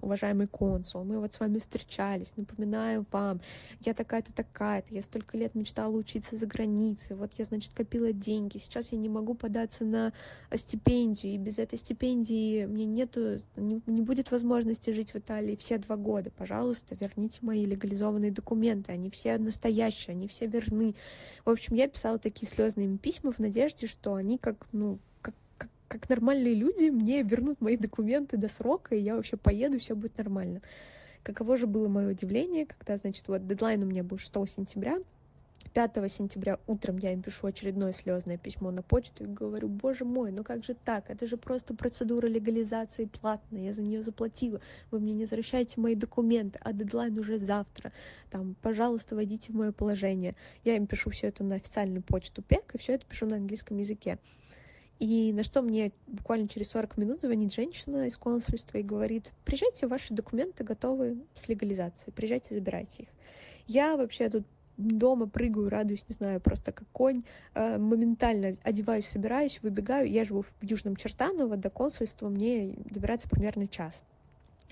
уважаемый 0.00 0.46
консул, 0.46 1.04
мы 1.04 1.18
вот 1.18 1.32
с 1.32 1.40
вами 1.40 1.58
встречались, 1.58 2.34
напоминаю 2.36 3.06
вам, 3.10 3.40
я 3.80 3.94
такая-то, 3.94 4.32
такая-то, 4.32 4.94
я 4.94 5.02
столько 5.02 5.36
лет 5.36 5.54
мечтала 5.54 5.94
учиться 5.94 6.36
за 6.36 6.46
границей, 6.46 7.16
вот 7.16 7.32
я, 7.36 7.44
значит, 7.44 7.72
копила 7.74 8.12
деньги, 8.12 8.58
сейчас 8.58 8.92
я 8.92 8.98
не 8.98 9.08
могу 9.08 9.34
податься 9.34 9.84
на 9.84 10.12
стипендию, 10.54 11.34
и 11.34 11.38
без 11.38 11.58
этой 11.58 11.78
стипендии 11.78 12.66
мне 12.66 12.84
нету, 12.84 13.38
не, 13.56 13.80
не 13.86 14.02
будет 14.02 14.30
возможности 14.30 14.90
жить 14.90 15.12
в 15.14 15.18
Италии 15.18 15.56
все 15.56 15.78
два 15.78 15.96
года, 15.96 16.30
пожалуйста, 16.30 16.96
верните 16.98 17.40
мои 17.42 17.64
легализованные 17.64 18.30
документы, 18.30 18.92
они 18.92 19.10
все 19.10 19.38
настоящие, 19.38 20.14
они 20.14 20.28
все 20.28 20.46
верны. 20.46 20.94
В 21.44 21.50
общем, 21.50 21.74
я 21.74 21.88
писала 21.88 22.18
такие 22.18 22.50
слезные 22.50 22.98
письма 22.98 23.32
в 23.32 23.38
надежде, 23.38 23.86
что 23.86 24.14
они 24.14 24.38
как, 24.38 24.66
ну, 24.72 24.98
как 25.88 26.08
нормальные 26.08 26.54
люди 26.54 26.90
мне 26.90 27.22
вернут 27.22 27.60
мои 27.60 27.76
документы 27.76 28.36
до 28.36 28.48
срока, 28.48 28.94
и 28.94 29.00
я 29.00 29.16
вообще 29.16 29.36
поеду, 29.36 29.78
все 29.80 29.96
будет 29.96 30.16
нормально. 30.18 30.60
Каково 31.22 31.56
же 31.56 31.66
было 31.66 31.88
мое 31.88 32.10
удивление, 32.10 32.66
когда, 32.66 32.96
значит, 32.96 33.26
вот 33.28 33.46
дедлайн 33.46 33.82
у 33.82 33.86
меня 33.86 34.04
был 34.04 34.18
6 34.18 34.32
сентября, 34.48 34.98
5 35.74 36.10
сентября 36.10 36.58
утром 36.66 36.96
я 36.98 37.12
им 37.12 37.22
пишу 37.22 37.46
очередное 37.46 37.92
слезное 37.92 38.36
письмо 38.36 38.70
на 38.70 38.82
почту 38.82 39.24
и 39.24 39.26
говорю, 39.26 39.68
боже 39.68 40.04
мой, 40.04 40.32
ну 40.32 40.42
как 40.42 40.64
же 40.64 40.74
так? 40.74 41.10
Это 41.10 41.26
же 41.26 41.36
просто 41.36 41.74
процедура 41.74 42.26
легализации 42.26 43.04
платная, 43.04 43.62
я 43.62 43.72
за 43.72 43.82
нее 43.82 44.02
заплатила. 44.02 44.60
Вы 44.90 45.00
мне 45.00 45.12
не 45.12 45.24
возвращаете 45.24 45.80
мои 45.80 45.94
документы, 45.94 46.58
а 46.62 46.72
дедлайн 46.72 47.18
уже 47.18 47.36
завтра. 47.36 47.92
Там, 48.30 48.56
пожалуйста, 48.62 49.14
войдите 49.14 49.52
в 49.52 49.56
мое 49.56 49.72
положение. 49.72 50.34
Я 50.64 50.76
им 50.76 50.86
пишу 50.86 51.10
все 51.10 51.28
это 51.28 51.44
на 51.44 51.56
официальную 51.56 52.02
почту 52.02 52.42
ПЕК, 52.42 52.74
и 52.74 52.78
все 52.78 52.94
это 52.94 53.04
пишу 53.06 53.26
на 53.26 53.36
английском 53.36 53.76
языке. 53.76 54.18
И 54.98 55.32
на 55.32 55.44
что 55.44 55.62
мне 55.62 55.92
буквально 56.06 56.48
через 56.48 56.70
40 56.70 56.96
минут 56.96 57.20
звонит 57.22 57.52
женщина 57.52 58.06
из 58.06 58.16
консульства 58.16 58.78
и 58.78 58.82
говорит, 58.82 59.30
приезжайте, 59.44 59.86
ваши 59.86 60.12
документы 60.12 60.64
готовы 60.64 61.18
с 61.36 61.48
легализацией, 61.48 62.12
приезжайте, 62.12 62.54
забирайте 62.54 63.04
их. 63.04 63.08
Я 63.66 63.96
вообще 63.96 64.28
тут 64.28 64.44
дома 64.76 65.28
прыгаю, 65.28 65.68
радуюсь, 65.68 66.04
не 66.08 66.14
знаю, 66.14 66.40
просто 66.40 66.72
как 66.72 66.88
конь, 66.92 67.22
э, 67.54 67.78
моментально 67.78 68.56
одеваюсь, 68.62 69.06
собираюсь, 69.06 69.60
выбегаю. 69.62 70.08
Я 70.10 70.24
живу 70.24 70.42
в 70.42 70.52
Южном 70.62 70.96
Чертаново, 70.96 71.56
до 71.56 71.68
консульства 71.68 72.28
мне 72.28 72.74
добираться 72.90 73.28
примерно 73.28 73.66
час. 73.68 74.02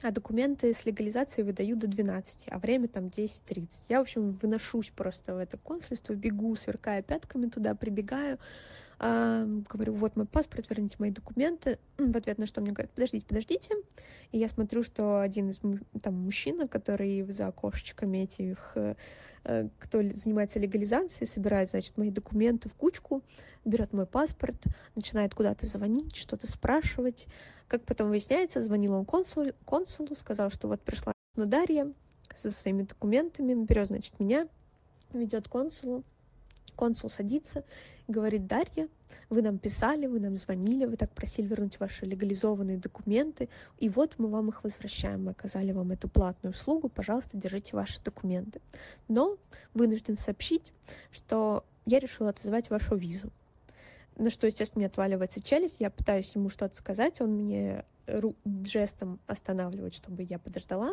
А 0.03 0.11
документы 0.11 0.73
с 0.75 0.85
легализацией 0.85 1.47
выдаю 1.47 1.77
до 1.77 1.87
12, 1.87 2.49
а 2.51 2.59
время 2.59 2.87
там 2.87 3.07
10-30. 3.07 3.69
Я, 3.89 3.99
в 3.99 4.03
общем, 4.03 4.31
выношусь 4.31 4.91
просто 4.95 5.35
в 5.35 5.39
это 5.39 5.57
консульство, 5.57 6.15
бегу, 6.15 6.55
сверкая 6.55 7.03
пятками 7.03 7.49
туда, 7.49 7.75
прибегаю, 7.75 8.39
говорю, 8.99 9.93
вот 9.95 10.17
мой 10.17 10.27
паспорт, 10.27 10.71
верните 10.71 10.97
мои 10.99 11.11
документы. 11.11 11.79
В 11.99 12.17
ответ 12.17 12.39
на 12.39 12.47
что 12.47 12.61
мне 12.61 12.73
говорят, 12.73 12.91
подождите, 12.93 13.27
подождите. 13.27 13.75
И 14.33 14.39
я 14.39 14.49
смотрю, 14.49 14.83
что 14.83 15.21
один 15.21 15.51
из 15.51 15.61
там 16.03 16.15
мужчина, 16.15 16.67
который 16.67 17.23
за 17.31 17.49
окошечками 17.49 18.19
этих, 18.19 18.73
э, 18.75 18.95
э, 19.45 19.69
кто 19.79 20.03
занимается 20.03 20.59
легализацией, 20.59 21.27
собирает, 21.27 21.71
значит, 21.71 21.99
мои 21.99 22.11
документы 22.11 22.71
в 22.71 22.75
кучку, 22.75 23.23
берет 23.65 23.93
мой 23.93 24.07
паспорт, 24.07 24.57
начинает 24.95 25.35
куда-то 25.35 25.67
звонить, 25.67 26.17
что-то 26.17 26.51
спрашивать. 26.51 27.27
Как 27.69 27.83
потом 27.85 28.09
выясняется, 28.09 28.63
звонил 28.63 28.95
он 28.95 29.05
консул, 29.05 29.47
консулу, 29.67 30.17
сказал, 30.17 30.51
что 30.51 30.69
вот 30.69 30.81
пришла 30.81 31.13
Дарья 31.35 31.93
со 32.35 32.51
своими 32.51 32.83
документами, 32.83 33.55
берет, 33.55 33.89
значит, 33.89 34.19
меня, 34.19 34.49
ведет 35.13 35.49
консулу, 35.49 36.03
консул 36.77 37.11
садится 37.11 37.65
говорит, 38.09 38.47
Дарья, 38.47 38.89
вы 39.31 39.43
нам 39.43 39.59
писали, 39.59 40.07
вы 40.07 40.21
нам 40.21 40.37
звонили, 40.37 40.85
вы 40.85 40.97
так 40.97 41.11
просили 41.13 41.47
вернуть 41.47 41.81
ваши 41.81 42.07
легализованные 42.07 42.79
документы, 42.79 43.49
и 43.79 43.89
вот 43.89 44.15
мы 44.19 44.29
вам 44.29 44.51
их 44.51 44.63
возвращаем, 44.63 45.25
мы 45.25 45.33
оказали 45.33 45.73
вам 45.73 45.93
эту 45.93 46.09
платную 46.09 46.55
услугу, 46.55 46.89
пожалуйста, 46.89 47.37
держите 47.37 47.75
ваши 47.75 48.01
документы. 48.03 48.61
Но 49.09 49.37
вынужден 49.75 50.17
сообщить, 50.17 50.73
что 51.11 51.65
я 51.85 51.99
решила 51.99 52.31
отозвать 52.31 52.71
вашу 52.71 52.97
визу. 52.97 53.31
На 54.17 54.31
что, 54.31 54.47
естественно, 54.47 54.81
мне 54.81 54.87
отваливается 54.87 55.43
челюсть, 55.43 55.77
я 55.81 55.91
пытаюсь 55.91 56.35
ему 56.35 56.49
что-то 56.49 56.77
сказать, 56.77 57.21
он 57.21 57.33
мне 57.33 57.85
жестом 58.65 59.21
останавливать, 59.27 59.95
чтобы 59.95 60.23
я 60.23 60.39
подождала. 60.39 60.93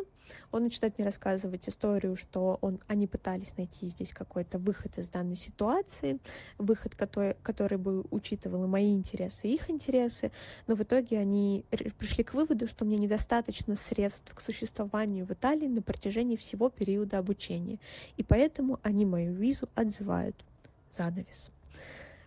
Он 0.52 0.64
начинает 0.64 0.98
мне 0.98 1.06
рассказывать 1.06 1.68
историю, 1.70 2.16
что 2.16 2.58
он, 2.62 2.80
они 2.88 3.08
пытались 3.08 3.56
найти 3.58 3.88
здесь 3.88 4.14
какой-то 4.14 4.58
выход 4.58 4.98
из 4.98 5.10
данной 5.10 5.36
ситуации, 5.36 6.20
выход, 6.58 6.96
который, 6.96 7.36
который 7.44 7.78
бы 7.78 8.06
учитывал 8.12 8.64
и 8.64 8.68
мои 8.68 8.94
интересы, 8.94 9.48
и 9.48 9.56
их 9.56 9.70
интересы, 9.70 10.32
но 10.68 10.76
в 10.76 10.84
итоге 10.84 11.20
они 11.20 11.66
пришли 11.98 12.24
к 12.24 12.34
выводу, 12.34 12.68
что 12.68 12.86
мне 12.86 12.98
недостаточно 12.98 13.76
средств 13.76 14.34
к 14.34 14.42
существованию 14.42 15.26
в 15.26 15.32
Италии 15.32 15.68
на 15.68 15.82
протяжении 15.82 16.36
всего 16.36 16.70
периода 16.70 17.18
обучения, 17.18 17.80
и 18.18 18.24
поэтому 18.24 18.80
они 18.84 19.06
мою 19.06 19.34
визу 19.34 19.70
отзывают. 19.76 20.36
Занавес. 20.96 21.52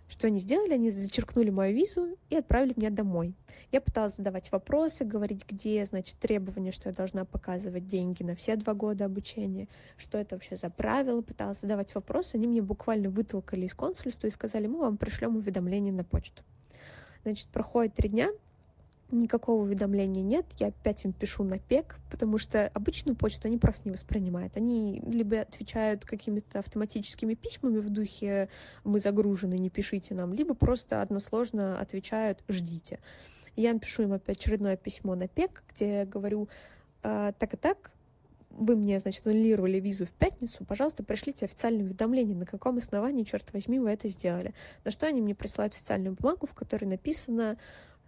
Что 0.08 0.28
они 0.28 0.38
сделали? 0.38 0.74
Они 0.74 0.90
зачеркнули 0.90 1.50
мою 1.50 1.74
визу 1.74 2.16
и 2.30 2.36
отправили 2.36 2.74
меня 2.76 2.90
домой. 2.90 3.34
Я 3.72 3.80
пыталась 3.80 4.16
задавать 4.16 4.52
вопросы, 4.52 5.04
говорить, 5.04 5.44
где, 5.48 5.84
значит, 5.84 6.16
требования, 6.18 6.70
что 6.70 6.88
я 6.88 6.94
должна 6.94 7.24
показывать 7.24 7.86
деньги 7.86 8.22
на 8.22 8.36
все 8.36 8.54
два 8.56 8.74
года 8.74 9.04
обучения, 9.04 9.68
что 9.96 10.18
это 10.18 10.36
вообще 10.36 10.54
за 10.54 10.70
правило, 10.70 11.22
пыталась 11.22 11.60
задавать 11.60 11.94
вопросы. 11.94 12.36
Они 12.36 12.46
мне 12.46 12.62
буквально 12.62 13.10
вытолкали 13.10 13.66
из 13.66 13.74
консульства 13.74 14.28
и 14.28 14.30
сказали, 14.30 14.68
мы 14.68 14.78
вам 14.78 14.96
пришлем 14.96 15.36
уведомление 15.36 15.92
на 15.92 16.04
почту. 16.04 16.42
Значит, 17.24 17.48
проходит 17.48 17.94
три 17.94 18.08
дня, 18.08 18.30
никакого 19.10 19.62
уведомления 19.62 20.22
нет, 20.22 20.46
я 20.58 20.68
опять 20.68 21.04
им 21.04 21.12
пишу 21.12 21.44
на 21.44 21.58
ПЕК, 21.58 21.98
потому 22.10 22.38
что 22.38 22.68
обычную 22.68 23.16
почту 23.16 23.48
они 23.48 23.58
просто 23.58 23.88
не 23.88 23.92
воспринимают. 23.92 24.56
Они 24.56 25.00
либо 25.06 25.40
отвечают 25.40 26.04
какими-то 26.04 26.58
автоматическими 26.58 27.34
письмами 27.34 27.78
в 27.78 27.90
духе 27.90 28.48
«мы 28.84 28.98
загружены, 28.98 29.58
не 29.58 29.70
пишите 29.70 30.14
нам», 30.14 30.32
либо 30.32 30.54
просто 30.54 31.02
односложно 31.02 31.78
отвечают 31.80 32.42
«ждите». 32.48 32.98
Я 33.54 33.70
им 33.70 33.78
пишу 33.78 34.02
им 34.02 34.12
опять 34.12 34.38
очередное 34.38 34.76
письмо 34.76 35.14
на 35.14 35.28
ПЕК, 35.28 35.62
где 35.72 36.04
говорю 36.04 36.48
«А, 37.02 37.32
«так 37.32 37.54
и 37.54 37.56
так, 37.56 37.92
вы 38.50 38.76
мне, 38.76 38.98
значит, 38.98 39.26
аннулировали 39.26 39.78
визу 39.78 40.06
в 40.06 40.10
пятницу, 40.10 40.64
пожалуйста, 40.64 41.02
пришлите 41.02 41.44
официальное 41.44 41.84
уведомление, 41.84 42.36
на 42.36 42.46
каком 42.46 42.78
основании, 42.78 43.24
черт 43.24 43.52
возьми, 43.52 43.78
вы 43.78 43.90
это 43.90 44.08
сделали. 44.08 44.54
На 44.84 44.90
что 44.90 45.06
они 45.06 45.20
мне 45.20 45.34
присылают 45.34 45.74
официальную 45.74 46.14
бумагу, 46.14 46.46
в 46.46 46.54
которой 46.54 46.86
написано, 46.86 47.58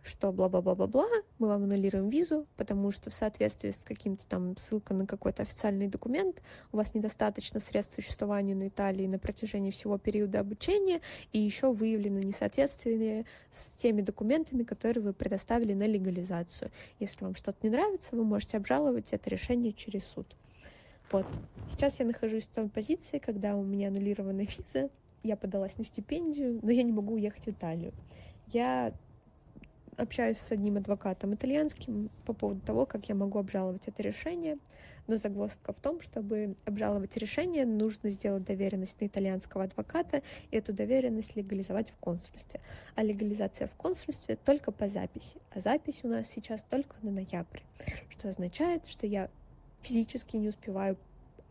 что 0.03 0.33
бла-бла-бла-бла-бла, 0.33 1.07
мы 1.39 1.49
вам 1.49 1.65
аннулируем 1.65 2.09
визу, 2.09 2.47
потому 2.57 2.91
что 2.93 3.11
в 3.11 3.15
соответствии 3.15 3.71
с 3.71 3.85
каким-то 3.85 4.25
там 4.27 4.57
ссылкой 4.57 4.97
на 4.97 5.07
какой-то 5.07 5.43
официальный 5.43 5.89
документ 5.89 6.43
у 6.73 6.77
вас 6.77 6.95
недостаточно 6.95 7.61
средств 7.61 7.95
существования 7.95 8.55
на 8.55 8.69
Италии 8.69 9.07
на 9.07 9.19
протяжении 9.19 9.71
всего 9.71 9.99
периода 9.99 10.41
обучения, 10.41 11.01
и 11.33 11.39
еще 11.39 11.73
выявлено 11.73 12.21
несоответствие 12.21 13.27
с 13.51 13.71
теми 13.73 14.01
документами, 14.01 14.63
которые 14.63 15.03
вы 15.03 15.13
предоставили 15.13 15.75
на 15.75 15.87
легализацию. 15.87 16.71
Если 16.99 17.25
вам 17.25 17.35
что-то 17.35 17.59
не 17.63 17.71
нравится, 17.71 18.17
вы 18.17 18.25
можете 18.25 18.57
обжаловать 18.57 19.13
это 19.13 19.29
решение 19.31 19.73
через 19.73 20.05
суд. 20.05 20.37
Вот. 21.11 21.27
Сейчас 21.71 21.99
я 22.01 22.07
нахожусь 22.07 22.45
в 22.45 22.49
той 22.49 22.69
позиции, 22.69 23.19
когда 23.19 23.57
у 23.57 23.63
меня 23.63 23.89
аннулирована 23.89 24.43
виза, 24.43 24.91
я 25.23 25.37
подалась 25.37 25.79
на 25.79 25.85
стипендию, 25.85 26.61
но 26.63 26.71
я 26.71 26.83
не 26.83 26.93
могу 26.93 27.15
уехать 27.15 27.45
в 27.45 27.49
Италию. 27.49 27.93
Я 28.49 28.93
общаюсь 29.99 30.39
с 30.39 30.53
одним 30.53 30.77
адвокатом 30.77 31.35
итальянским 31.35 32.11
по 32.25 32.33
поводу 32.33 32.61
того, 32.61 32.87
как 32.87 33.09
я 33.09 33.15
могу 33.15 33.39
обжаловать 33.39 33.89
это 33.89 34.03
решение, 34.03 34.59
но 35.07 35.17
загвоздка 35.17 35.73
в 35.73 35.81
том, 35.81 36.01
чтобы 36.01 36.55
обжаловать 36.65 37.17
решение, 37.17 37.67
нужно 37.67 38.11
сделать 38.11 38.45
доверенность 38.45 39.01
на 39.01 39.07
итальянского 39.07 39.65
адвоката 39.65 40.23
и 40.51 40.57
эту 40.57 40.73
доверенность 40.73 41.35
легализовать 41.35 41.91
в 41.91 41.97
консульстве. 41.97 42.61
А 42.95 43.03
легализация 43.03 43.67
в 43.67 43.75
консульстве 43.75 44.37
только 44.37 44.71
по 44.71 44.87
записи. 44.87 45.37
А 45.55 45.61
запись 45.61 46.01
у 46.05 46.09
нас 46.09 46.29
сейчас 46.29 46.63
только 46.63 46.95
на 47.03 47.11
ноябрь, 47.11 47.61
что 48.11 48.29
означает, 48.29 48.87
что 48.87 49.07
я 49.07 49.31
физически 49.83 50.37
не 50.37 50.49
успеваю 50.49 50.97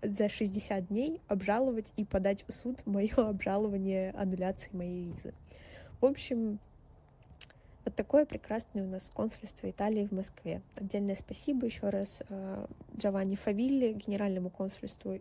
за 0.02 0.30
60 0.30 0.88
дней 0.88 1.22
обжаловать 1.28 1.92
и 1.98 2.06
подать 2.06 2.46
в 2.48 2.54
суд 2.54 2.86
мое 2.86 3.14
обжалование 3.16 4.12
аннуляции 4.12 4.70
моей 4.74 5.12
визы. 5.12 5.34
В 6.00 6.06
общем, 6.06 6.60
вот 7.88 7.96
такое 7.96 8.26
прекрасное 8.26 8.84
у 8.84 8.88
нас 8.88 9.10
консульство 9.10 9.70
Италии 9.70 10.06
в 10.06 10.12
Москве. 10.12 10.62
Отдельное 10.76 11.16
спасибо 11.16 11.66
еще 11.66 11.88
раз 11.88 12.22
э, 12.28 12.66
Джованни 12.98 13.38
Фавилли, 13.38 13.94
генеральному 13.94 14.50
консульству, 14.50 15.20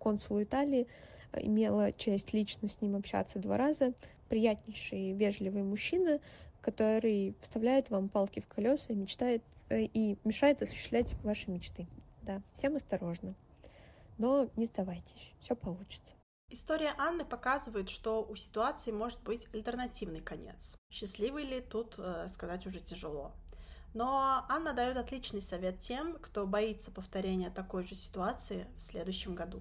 консулу 0.00 0.42
Италии. 0.42 0.88
Имела 1.34 1.92
честь 1.92 2.32
лично 2.32 2.66
с 2.66 2.80
ним 2.80 2.96
общаться 2.96 3.38
два 3.38 3.56
раза. 3.56 3.92
Приятнейший, 4.28 5.12
вежливый 5.12 5.62
мужчина, 5.62 6.18
который 6.60 7.36
вставляет 7.40 7.90
вам 7.90 8.08
палки 8.08 8.40
в 8.40 8.48
колеса 8.48 8.92
и 8.92 8.96
мечтает 8.96 9.44
э, 9.68 9.82
и 9.84 10.18
мешает 10.24 10.62
осуществлять 10.62 11.14
ваши 11.22 11.48
мечты. 11.48 11.86
Да, 12.22 12.42
всем 12.54 12.74
осторожно. 12.74 13.36
Но 14.18 14.48
не 14.56 14.64
сдавайтесь, 14.64 15.32
все 15.40 15.54
получится. 15.54 16.16
История 16.52 16.96
Анны 16.98 17.24
показывает, 17.24 17.88
что 17.88 18.24
у 18.24 18.34
ситуации 18.34 18.90
может 18.90 19.22
быть 19.22 19.46
альтернативный 19.54 20.20
конец. 20.20 20.76
Счастливый 20.90 21.44
ли 21.44 21.60
тут 21.60 21.94
э, 21.96 22.26
сказать 22.26 22.66
уже 22.66 22.80
тяжело. 22.80 23.32
Но 23.94 24.44
Анна 24.48 24.72
дает 24.72 24.96
отличный 24.96 25.42
совет 25.42 25.78
тем, 25.78 26.18
кто 26.18 26.48
боится 26.48 26.90
повторения 26.90 27.50
такой 27.50 27.86
же 27.86 27.94
ситуации 27.94 28.66
в 28.76 28.80
следующем 28.80 29.36
году. 29.36 29.60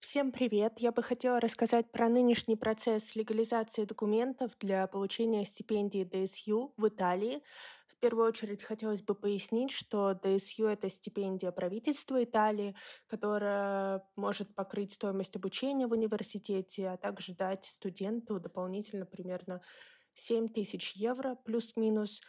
Всем 0.00 0.32
привет! 0.32 0.74
Я 0.78 0.90
бы 0.90 1.02
хотела 1.04 1.40
рассказать 1.40 1.92
про 1.92 2.08
нынешний 2.08 2.56
процесс 2.56 3.14
легализации 3.14 3.84
документов 3.84 4.50
для 4.58 4.88
получения 4.88 5.44
стипендии 5.44 6.02
ДСЮ 6.04 6.74
в 6.76 6.88
Италии. 6.88 7.40
В 7.96 8.00
первую 8.00 8.28
очередь 8.28 8.62
хотелось 8.62 9.00
бы 9.00 9.14
пояснить, 9.14 9.70
что 9.70 10.12
ДСЮ— 10.12 10.66
это 10.68 10.90
стипендия 10.90 11.50
правительства 11.50 12.22
Италии, 12.22 12.76
которая 13.06 14.06
может 14.16 14.54
покрыть 14.54 14.92
стоимость 14.92 15.34
обучения 15.34 15.86
в 15.86 15.92
университете, 15.92 16.90
а 16.90 16.98
также 16.98 17.34
дать 17.34 17.64
студенту 17.64 18.38
дополнительно 18.38 19.06
примерно 19.06 19.62
7 20.12 20.50
тысяч 20.50 20.92
евро 20.92 21.36
плюс-минус. 21.36 22.20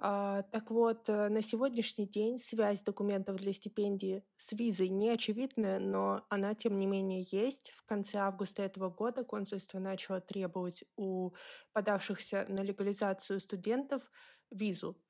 А, 0.00 0.42
так 0.42 0.70
вот, 0.70 1.08
э, 1.08 1.28
на 1.28 1.42
сегодняшний 1.42 2.06
день 2.06 2.38
связь 2.38 2.82
документов 2.82 3.36
для 3.36 3.52
стипендии 3.52 4.24
с 4.36 4.52
визой 4.52 4.90
не 4.90 5.10
очевидна, 5.10 5.80
но 5.80 6.24
она, 6.30 6.54
тем 6.54 6.78
не 6.78 6.86
менее, 6.86 7.26
есть. 7.32 7.72
В 7.72 7.84
конце 7.84 8.18
августа 8.18 8.62
этого 8.62 8.90
года 8.90 9.24
консульство 9.24 9.80
начало 9.80 10.20
требовать 10.20 10.84
у 10.96 11.32
подавшихся 11.72 12.46
на 12.48 12.60
легализацию 12.60 13.40
студентов 13.40 14.08
визу. 14.52 15.02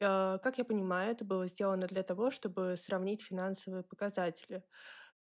Э, 0.00 0.38
как 0.42 0.58
я 0.58 0.64
понимаю, 0.64 1.12
это 1.12 1.24
было 1.24 1.46
сделано 1.46 1.86
для 1.86 2.02
того, 2.02 2.32
чтобы 2.32 2.76
сравнить 2.76 3.22
финансовые 3.22 3.84
показатели. 3.84 4.64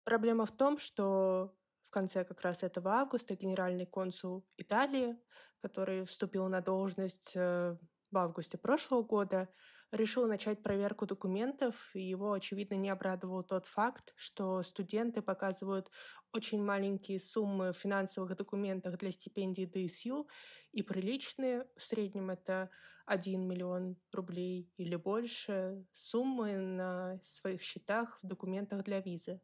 Проблема 0.05 0.45
в 0.45 0.55
том, 0.55 0.79
что 0.79 1.53
в 1.87 1.89
конце 1.89 2.23
как 2.23 2.39
раз 2.41 2.63
этого 2.63 2.91
августа 2.91 3.35
генеральный 3.35 3.85
консул 3.85 4.45
Италии, 4.55 5.17
который 5.61 6.05
вступил 6.05 6.47
на 6.47 6.61
должность 6.61 7.33
э, 7.35 7.77
в 8.11 8.17
августе 8.17 8.57
прошлого 8.57 9.03
года, 9.03 9.49
решил 9.91 10.27
начать 10.27 10.63
проверку 10.63 11.05
документов, 11.05 11.91
и 11.93 12.01
его, 12.01 12.33
очевидно, 12.33 12.75
не 12.75 12.89
обрадовал 12.89 13.43
тот 13.43 13.65
факт, 13.65 14.13
что 14.15 14.63
студенты 14.63 15.21
показывают 15.21 15.89
очень 16.33 16.63
маленькие 16.63 17.19
суммы 17.19 17.73
в 17.73 17.77
финансовых 17.77 18.35
документах 18.37 18.97
для 18.97 19.11
стипендий 19.11 19.65
ДСЮ, 19.65 20.27
и 20.71 20.83
приличные, 20.83 21.67
в 21.75 21.83
среднем 21.83 22.29
это 22.29 22.69
1 23.05 23.45
миллион 23.45 23.97
рублей 24.13 24.71
или 24.77 24.95
больше, 24.95 25.85
суммы 25.91 26.55
на 26.55 27.19
своих 27.23 27.61
счетах 27.61 28.19
в 28.21 28.27
документах 28.27 28.83
для 28.83 29.01
визы. 29.01 29.41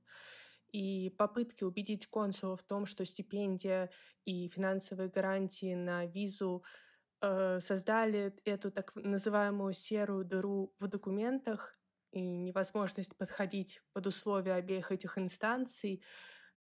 И 0.72 1.14
попытки 1.18 1.64
убедить 1.64 2.08
консула 2.08 2.56
в 2.58 2.64
том, 2.64 2.86
что 2.86 3.06
стипендия 3.06 3.90
и 4.26 4.50
финансовые 4.50 5.10
гарантии 5.10 5.74
на 5.74 6.06
визу 6.06 6.64
э, 7.22 7.60
создали 7.62 8.34
эту 8.46 8.72
так 8.72 8.96
называемую 8.96 9.74
серую 9.74 10.26
дыру 10.26 10.74
в 10.80 10.88
документах 10.88 11.76
и 12.12 12.22
невозможность 12.22 13.18
подходить 13.18 13.82
под 13.94 14.08
условия 14.08 14.54
обеих 14.54 14.92
этих 14.92 15.18
инстанций, 15.18 16.04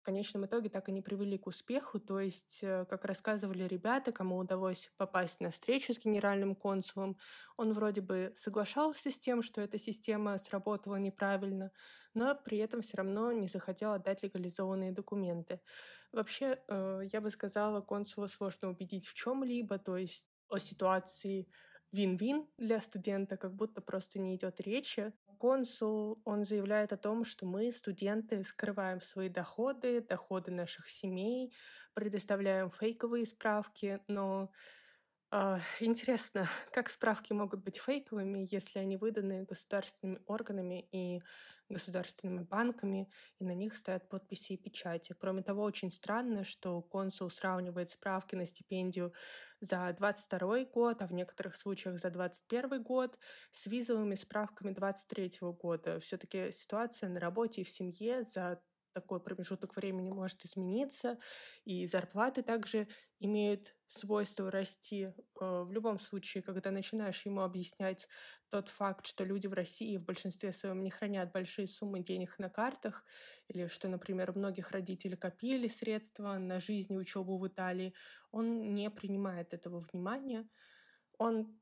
в 0.02 0.06
конечном 0.06 0.46
итоге 0.46 0.68
так 0.70 0.88
и 0.88 0.92
не 0.92 1.02
привели 1.02 1.37
к 1.37 1.48
успеху. 1.48 1.98
То 1.98 2.20
есть, 2.20 2.61
э, 2.62 2.85
как 2.87 3.04
рассказывали 3.04 3.64
ребята, 3.64 4.12
кому 4.12 4.38
удалось 4.38 4.92
попасть 4.96 5.40
на 5.40 5.50
встречу 5.50 5.92
с 5.92 5.98
генеральным 5.98 6.54
консулом, 6.54 7.18
он 7.56 7.72
вроде 7.72 8.02
бы 8.02 8.32
соглашался 8.37 9.11
с 9.11 9.18
тем, 9.18 9.42
что 9.42 9.61
эта 9.61 9.78
система 9.78 10.38
сработала 10.38 10.96
неправильно, 10.96 11.72
но 12.14 12.37
при 12.37 12.59
этом 12.59 12.82
все 12.82 12.98
равно 12.98 13.32
не 13.32 13.48
захотел 13.48 13.92
отдать 13.92 14.22
легализованные 14.22 14.92
документы. 14.92 15.61
Вообще, 16.12 16.62
э, 16.68 17.00
я 17.12 17.20
бы 17.20 17.30
сказала, 17.30 17.80
консула 17.80 18.26
сложно 18.28 18.70
убедить 18.70 19.06
в 19.06 19.14
чем-либо, 19.14 19.78
то 19.78 19.96
есть 19.96 20.36
о 20.48 20.59
ситуации 20.59 21.48
вин-вин 21.92 22.46
для 22.59 22.80
студента, 22.80 23.37
как 23.37 23.54
будто 23.54 23.80
просто 23.80 24.18
не 24.18 24.37
идет 24.37 24.61
речи. 24.61 25.12
Консул, 25.38 26.20
он 26.24 26.44
заявляет 26.44 26.92
о 26.92 26.96
том, 26.96 27.24
что 27.24 27.46
мы, 27.46 27.70
студенты, 27.70 28.42
скрываем 28.44 29.00
свои 29.00 29.28
доходы, 29.28 30.00
доходы 30.00 30.50
наших 30.50 30.88
семей, 30.88 31.52
предоставляем 31.94 32.70
фейковые 32.70 33.26
справки, 33.26 34.00
но 34.09 34.50
интересно, 35.80 36.48
как 36.72 36.88
справки 36.90 37.32
могут 37.32 37.62
быть 37.62 37.78
фейковыми, 37.78 38.46
если 38.50 38.78
они 38.78 38.96
выданы 38.96 39.44
государственными 39.44 40.20
органами 40.26 40.88
и 40.92 41.22
государственными 41.68 42.44
банками, 42.44 43.10
и 43.40 43.44
на 43.44 43.52
них 43.52 43.74
стоят 43.74 44.08
подписи 44.08 44.52
и 44.52 44.56
печати. 44.56 45.14
Кроме 45.18 45.42
того, 45.42 45.62
очень 45.62 45.90
странно, 45.90 46.44
что 46.44 46.80
консул 46.80 47.28
сравнивает 47.28 47.90
справки 47.90 48.36
на 48.36 48.46
стипендию 48.46 49.12
за 49.60 49.92
22 49.98 50.64
год, 50.66 51.02
а 51.02 51.06
в 51.06 51.12
некоторых 51.12 51.56
случаях 51.56 51.98
за 51.98 52.10
21 52.10 52.82
год 52.82 53.18
с 53.50 53.66
визовыми 53.66 54.14
справками 54.14 54.72
23 54.72 55.38
года. 55.40 55.98
Все-таки 56.00 56.52
ситуация 56.52 57.08
на 57.08 57.18
работе 57.18 57.62
и 57.62 57.64
в 57.64 57.70
семье 57.70 58.22
за 58.22 58.60
такой 58.96 59.20
промежуток 59.20 59.76
времени 59.76 60.11
может 60.11 60.44
измениться, 60.46 61.18
и 61.66 61.85
зарплаты 61.87 62.42
также 62.42 62.88
имеют 63.20 63.76
свойство 63.88 64.50
расти. 64.50 65.12
Э, 65.40 65.62
в 65.64 65.70
любом 65.72 66.00
случае, 66.00 66.42
когда 66.42 66.70
начинаешь 66.70 67.26
ему 67.26 67.42
объяснять 67.42 68.09
тот 68.48 68.70
факт, 68.70 69.06
что 69.06 69.24
люди 69.24 69.46
в 69.48 69.52
России 69.52 69.98
в 69.98 70.04
большинстве 70.04 70.52
своем 70.52 70.82
не 70.82 70.90
хранят 70.90 71.30
большие 71.32 71.66
суммы 71.68 72.00
денег 72.00 72.38
на 72.38 72.48
картах, 72.48 73.04
или 73.48 73.66
что, 73.66 73.88
например, 73.88 74.32
многих 74.32 74.70
родителей 74.70 75.16
копили 75.16 75.68
средства 75.68 76.38
на 76.38 76.59
жизнь 76.59 76.94
и 76.94 76.96
учебу 76.98 77.38
в 77.38 77.46
Италии, 77.46 77.92
он 78.30 78.72
не 78.74 78.88
принимает 78.90 79.52
этого 79.52 79.80
внимания. 79.80 80.48
Он 81.18 81.61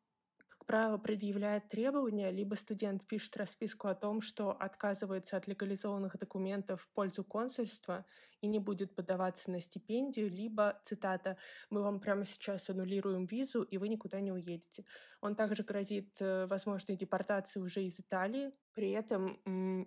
правило, 0.67 0.99
предъявляет 0.99 1.69
требования, 1.69 2.31
либо 2.31 2.55
студент 2.55 3.07
пишет 3.07 3.37
расписку 3.37 3.89
о 3.89 3.95
том, 3.95 4.21
что 4.21 4.51
отказывается 4.51 5.37
от 5.37 5.47
легализованных 5.47 6.19
документов 6.19 6.83
в 6.83 6.89
пользу 6.89 7.23
консульства 7.25 8.05
и 8.41 8.47
не 8.47 8.59
будет 8.59 8.95
подаваться 8.95 9.51
на 9.51 9.61
стипендию, 9.61 10.31
либо, 10.31 10.81
цитата, 10.85 11.37
«Мы 11.71 11.83
вам 11.83 12.01
прямо 12.01 12.25
сейчас 12.25 12.69
аннулируем 12.71 13.27
визу, 13.27 13.63
и 13.63 13.79
вы 13.79 13.89
никуда 13.89 14.21
не 14.21 14.33
уедете». 14.33 14.85
Он 15.21 15.35
также 15.35 15.63
грозит 15.63 16.17
э, 16.21 16.47
возможной 16.47 16.97
депортацией 16.97 17.65
уже 17.65 17.85
из 17.85 17.99
Италии. 18.01 18.53
При 18.75 18.91
этом 18.91 19.39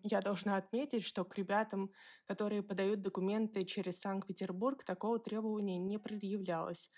я 0.03 0.21
должна 0.21 0.57
отметить, 0.57 1.03
что 1.03 1.25
к 1.25 1.37
ребятам, 1.37 1.91
которые 2.25 2.63
подают 2.63 3.01
документы 3.01 3.63
через 3.65 3.99
Санкт-Петербург, 3.99 4.83
такого 4.83 5.19
требования 5.19 5.77
не 5.77 5.97
предъявлялось. 5.99 6.89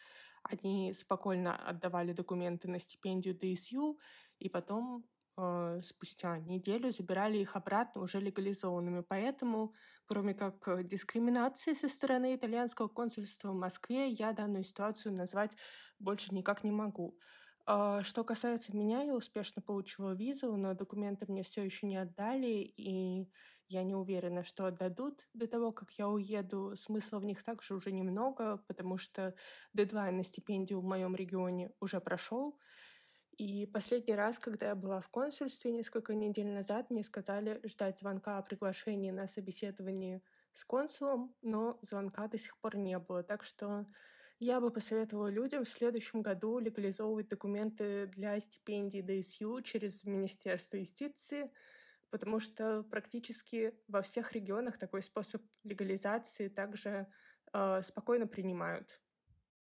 Они 0.43 0.93
спокойно 0.93 1.55
отдавали 1.55 2.13
документы 2.13 2.69
на 2.69 2.79
стипендию 2.79 3.35
ДСЮ, 3.35 3.97
и 4.39 4.49
потом 4.49 5.05
э, 5.37 5.81
спустя 5.83 6.39
неделю 6.39 6.91
забирали 6.91 7.37
их 7.37 7.55
обратно 7.55 8.01
уже 8.01 8.19
легализованными. 8.19 9.01
Поэтому, 9.01 9.73
кроме 10.05 10.33
как 10.33 10.87
дискриминации 10.87 11.73
со 11.73 11.87
стороны 11.87 12.35
итальянского 12.35 12.87
консульства 12.87 13.51
в 13.51 13.55
Москве, 13.55 14.09
я 14.09 14.33
данную 14.33 14.63
ситуацию 14.63 15.13
назвать 15.13 15.55
больше 15.99 16.33
никак 16.33 16.63
не 16.63 16.71
могу. 16.71 17.17
Э, 17.67 18.01
что 18.03 18.23
касается 18.23 18.75
меня, 18.75 19.03
я 19.03 19.15
успешно 19.15 19.61
получила 19.61 20.13
визу, 20.13 20.55
но 20.55 20.73
документы 20.73 21.25
мне 21.27 21.43
все 21.43 21.63
еще 21.63 21.87
не 21.87 21.97
отдали, 21.97 22.73
и 22.77 23.29
я 23.69 23.83
не 23.83 23.95
уверена, 23.95 24.43
что 24.43 24.65
отдадут 24.65 25.27
до 25.33 25.47
того, 25.47 25.71
как 25.71 25.91
я 25.93 26.09
уеду. 26.09 26.75
Смысла 26.75 27.19
в 27.19 27.25
них 27.25 27.43
также 27.43 27.75
уже 27.75 27.91
немного, 27.91 28.57
потому 28.67 28.97
что 28.97 29.35
дедлайн 29.73 30.17
на 30.17 30.23
стипендию 30.23 30.81
в 30.81 30.85
моем 30.85 31.15
регионе 31.15 31.71
уже 31.79 32.01
прошел. 32.01 32.57
И 33.37 33.67
последний 33.67 34.15
раз, 34.15 34.39
когда 34.39 34.69
я 34.69 34.75
была 34.75 34.99
в 34.99 35.09
консульстве 35.09 35.71
несколько 35.71 36.13
недель 36.13 36.51
назад, 36.51 36.89
мне 36.89 37.03
сказали 37.03 37.61
ждать 37.65 37.99
звонка 37.99 38.37
о 38.37 38.41
приглашении 38.41 39.11
на 39.11 39.27
собеседование 39.27 40.21
с 40.51 40.65
консулом, 40.65 41.35
но 41.41 41.79
звонка 41.81 42.27
до 42.27 42.37
сих 42.37 42.57
пор 42.59 42.75
не 42.75 42.97
было. 42.99 43.23
Так 43.23 43.43
что 43.43 43.85
я 44.39 44.59
бы 44.59 44.71
посоветовала 44.71 45.27
людям 45.27 45.63
в 45.63 45.69
следующем 45.69 46.21
году 46.21 46.59
легализовывать 46.59 47.29
документы 47.29 48.07
для 48.07 48.39
стипендий 48.39 49.01
ДСЮ 49.01 49.61
через 49.61 50.03
Министерство 50.05 50.77
юстиции, 50.77 51.51
потому 52.11 52.39
что 52.39 52.83
практически 52.83 53.73
во 53.87 54.01
всех 54.01 54.33
регионах 54.33 54.77
такой 54.77 55.01
способ 55.01 55.41
легализации 55.63 56.47
также 56.47 57.07
э, 57.53 57.81
спокойно 57.81 58.27
принимают. 58.27 59.01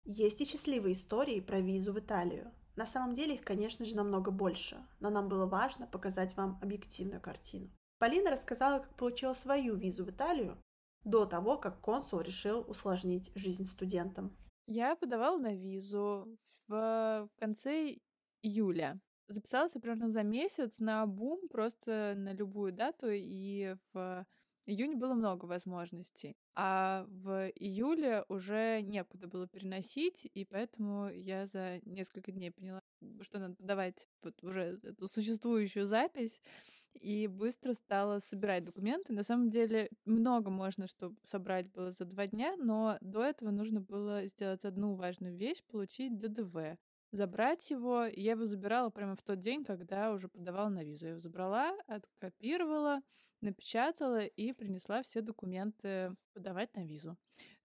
Есть 0.06 0.42
и 0.42 0.46
счастливые 0.46 0.94
истории 0.94 1.40
про 1.40 1.62
визу 1.62 1.94
в 1.94 2.00
Италию. 2.00 2.54
На 2.76 2.86
самом 2.86 3.14
деле 3.14 3.36
их, 3.36 3.44
конечно 3.44 3.86
же, 3.86 3.96
намного 3.96 4.32
больше, 4.32 4.86
но 5.00 5.10
нам 5.10 5.30
было 5.30 5.46
важно 5.46 5.88
показать 5.88 6.36
вам 6.36 6.60
объективную 6.62 7.22
картину. 7.22 7.72
Полина 8.00 8.32
рассказала, 8.32 8.80
как 8.80 8.98
получила 8.98 9.34
свою 9.34 9.76
визу 9.76 10.04
в 10.04 10.10
Италию 10.10 10.62
до 11.04 11.26
того, 11.26 11.58
как 11.58 11.80
консул 11.82 12.20
решил 12.20 12.66
усложнить 12.68 13.32
жизнь 13.36 13.66
студентам. 13.66 14.36
Я 14.66 14.96
подавала 14.96 15.38
на 15.38 15.56
визу 15.56 16.38
в 16.68 17.30
конце 17.38 17.98
июля. 18.42 19.00
Записалась 19.34 19.74
примерно 19.74 20.12
за 20.12 20.24
месяц 20.24 20.80
на 20.80 21.06
бум, 21.08 21.48
просто 21.50 22.13
на 22.15 22.34
любую 22.34 22.72
дату, 22.72 23.08
и 23.10 23.76
в 23.93 24.26
июне 24.65 24.96
было 24.96 25.13
много 25.13 25.46
возможностей. 25.46 26.38
А 26.56 27.06
в 27.10 27.50
июле 27.56 28.24
уже 28.30 28.82
некуда 28.82 29.28
было 29.28 29.48
переносить, 29.48 30.30
и 30.34 30.46
поэтому 30.46 31.10
я 31.10 31.48
за 31.48 31.80
несколько 31.84 32.32
дней 32.32 32.52
поняла, 32.52 32.82
что 33.22 33.39
надо 33.39 33.56
подавать 33.56 34.08
вот 34.22 34.41
уже 34.43 34.80
эту 34.84 35.10
существующую 35.10 35.88
запись, 35.88 36.41
и 36.93 37.28
быстро 37.28 37.74
стала 37.74 38.19
собирать 38.19 38.65
документы. 38.65 39.13
На 39.13 39.24
самом 39.24 39.50
деле 39.50 39.89
много 40.06 40.52
можно, 40.52 40.86
чтобы 40.88 41.17
собрать 41.24 41.72
было 41.72 41.91
за 41.91 42.06
два 42.06 42.28
дня, 42.28 42.56
но 42.58 42.98
до 43.02 43.24
этого 43.24 43.50
нужно 43.50 43.82
было 43.82 44.28
сделать 44.28 44.63
одну 44.63 44.93
важную 44.93 45.36
вещь— 45.36 45.63
получить 45.72 46.19
ДДВ. 46.19 46.78
Забрать 47.13 47.69
его, 47.69 48.06
я 48.06 48.32
его 48.32 48.47
забирала 48.47 48.89
прямо 48.89 49.15
в 49.15 49.21
тот 49.21 49.39
день, 49.39 49.63
когда 49.63 50.12
уже 50.13 50.28
подавала 50.28 50.69
на 50.69 50.84
визу. 50.84 51.06
Я 51.06 51.12
его 51.12 51.19
забрала, 51.19 51.78
откопировала, 51.86 53.02
напечатала 53.39 54.26
и 54.26 54.52
принесла 54.52 55.04
все 55.04 55.21
документы 55.21 56.15
подавать 56.34 56.76
на 56.76 56.84
визу. 56.84 57.15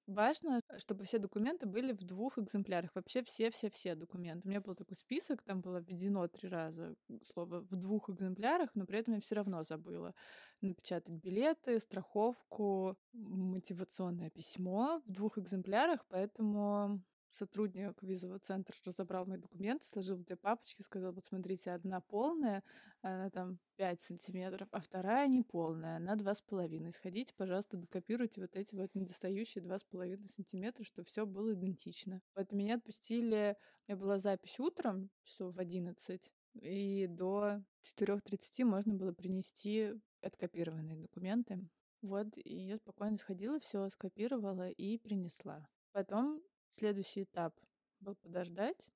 Важно, 0.06 0.61
чтобы 0.76 1.04
все 1.04 1.18
документы 1.18 1.64
были 1.64 1.92
в 1.92 2.04
двух 2.04 2.38
экземплярах. 2.38 2.94
Вообще 2.94 3.22
все-все-все 3.22 3.94
документы. 3.94 4.46
У 4.46 4.50
меня 4.50 4.61
был 4.61 4.74
такой 4.74 4.98
список, 4.98 5.42
там 5.42 5.62
было 5.62 5.78
введено 5.78 6.28
три 6.28 6.50
раза 6.50 6.94
слово 7.22 7.61
в 7.61 7.74
двух 7.74 8.11
экземплярах, 8.11 8.68
но 8.74 8.84
при 8.84 8.98
этом 8.98 9.14
я 9.14 9.20
все 9.20 9.34
равно 9.34 9.64
забыла 9.64 10.14
напечатать 10.61 11.14
билеты, 11.14 11.80
страховку, 11.80 12.98
мотивационное 13.14 14.28
письмо 14.28 15.00
в 15.06 15.11
двух 15.11 15.38
экземплярах, 15.38 16.04
поэтому 16.08 17.02
сотрудник 17.31 18.03
визового 18.03 18.38
центра 18.38 18.77
разобрал 18.85 19.27
мои 19.27 19.38
документы, 19.38 19.87
сложил 19.87 20.17
в 20.17 20.25
две 20.25 20.37
папочки, 20.37 20.83
сказал, 20.83 21.12
вот 21.12 21.27
смотрите, 21.27 21.71
одна 21.73 22.01
полная, 22.01 22.62
она 23.03 23.31
там 23.31 23.59
5 23.77 24.01
сантиметров, 24.01 24.69
а 24.73 24.81
вторая 24.81 25.29
не 25.29 25.43
полная, 25.43 25.97
она 25.97 26.17
два 26.17 26.35
с 26.35 26.43
половиной. 26.43 26.93
Сходите, 26.93 27.33
пожалуйста, 27.37 27.77
докопируйте 27.77 28.41
вот 28.41 28.57
эти 28.57 28.75
вот 28.75 28.95
недостающие 28.95 29.62
два 29.62 29.79
с 29.79 29.85
половиной 29.85 30.29
сантиметра, 30.29 30.85
чтобы 30.85 31.07
все 31.07 31.27
было 31.27 31.55
идентично. 31.55 32.21
Вот 32.35 32.53
меня 32.53 32.77
отпустили, 32.77 33.57
у 33.87 33.93
меня 33.93 34.01
была 34.01 34.19
запись 34.19 34.59
утром, 34.59 35.11
часов 35.23 35.55
в 35.55 35.59
11, 35.59 36.33
и 36.55 37.07
до 37.09 37.62
4.30 37.83 38.64
можно 38.64 38.95
было 38.95 39.12
принести 39.12 39.95
откопированные 40.23 40.97
документы. 40.97 41.69
Вот, 42.03 42.29
и 42.37 42.67
я 42.67 42.77
спокойно 42.77 43.19
сходила, 43.19 43.59
все 43.59 43.88
скопировала 43.91 44.71
и 44.71 44.99
принесла. 44.99 45.69
Потом 45.93 46.41
Следующий 46.70 47.24
этап 47.24 47.54
был 48.00 48.14
подождать. 48.16 48.88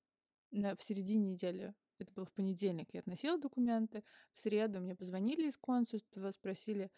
На, 0.51 0.75
в 0.75 0.83
середине 0.83 1.33
недели, 1.33 1.73
это 1.97 2.11
был 2.13 2.25
в 2.25 2.31
понедельник, 2.31 2.89
я 2.93 2.99
относила 2.99 3.39
документы. 3.39 4.03
В 4.33 4.39
среду 4.39 4.79
мне 4.81 4.95
позвонили 4.95 5.47
из 5.47 5.57
консульства, 5.57 6.31
спросили 6.31 6.91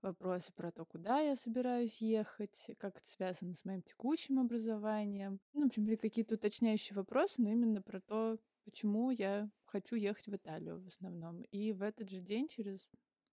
вопросы 0.00 0.52
про 0.52 0.70
то, 0.70 0.84
куда 0.84 1.20
я 1.20 1.34
собираюсь 1.34 2.00
ехать, 2.00 2.70
как 2.78 2.96
это 2.98 3.08
связано 3.08 3.54
с 3.54 3.64
моим 3.64 3.82
текущим 3.82 4.38
образованием. 4.38 5.40
Ну, 5.52 5.64
в 5.64 5.66
общем, 5.66 5.84
были 5.84 5.96
какие-то 5.96 6.34
уточняющие 6.34 6.94
вопросы, 6.94 7.42
но 7.42 7.50
именно 7.50 7.82
про 7.82 8.00
то, 8.00 8.38
почему 8.64 9.10
я 9.10 9.50
хочу 9.64 9.96
ехать 9.96 10.26
в 10.26 10.36
Италию 10.36 10.80
в 10.80 10.86
основном. 10.86 11.42
И 11.50 11.72
в 11.72 11.82
этот 11.82 12.08
же 12.10 12.20
день, 12.20 12.48
через 12.48 12.88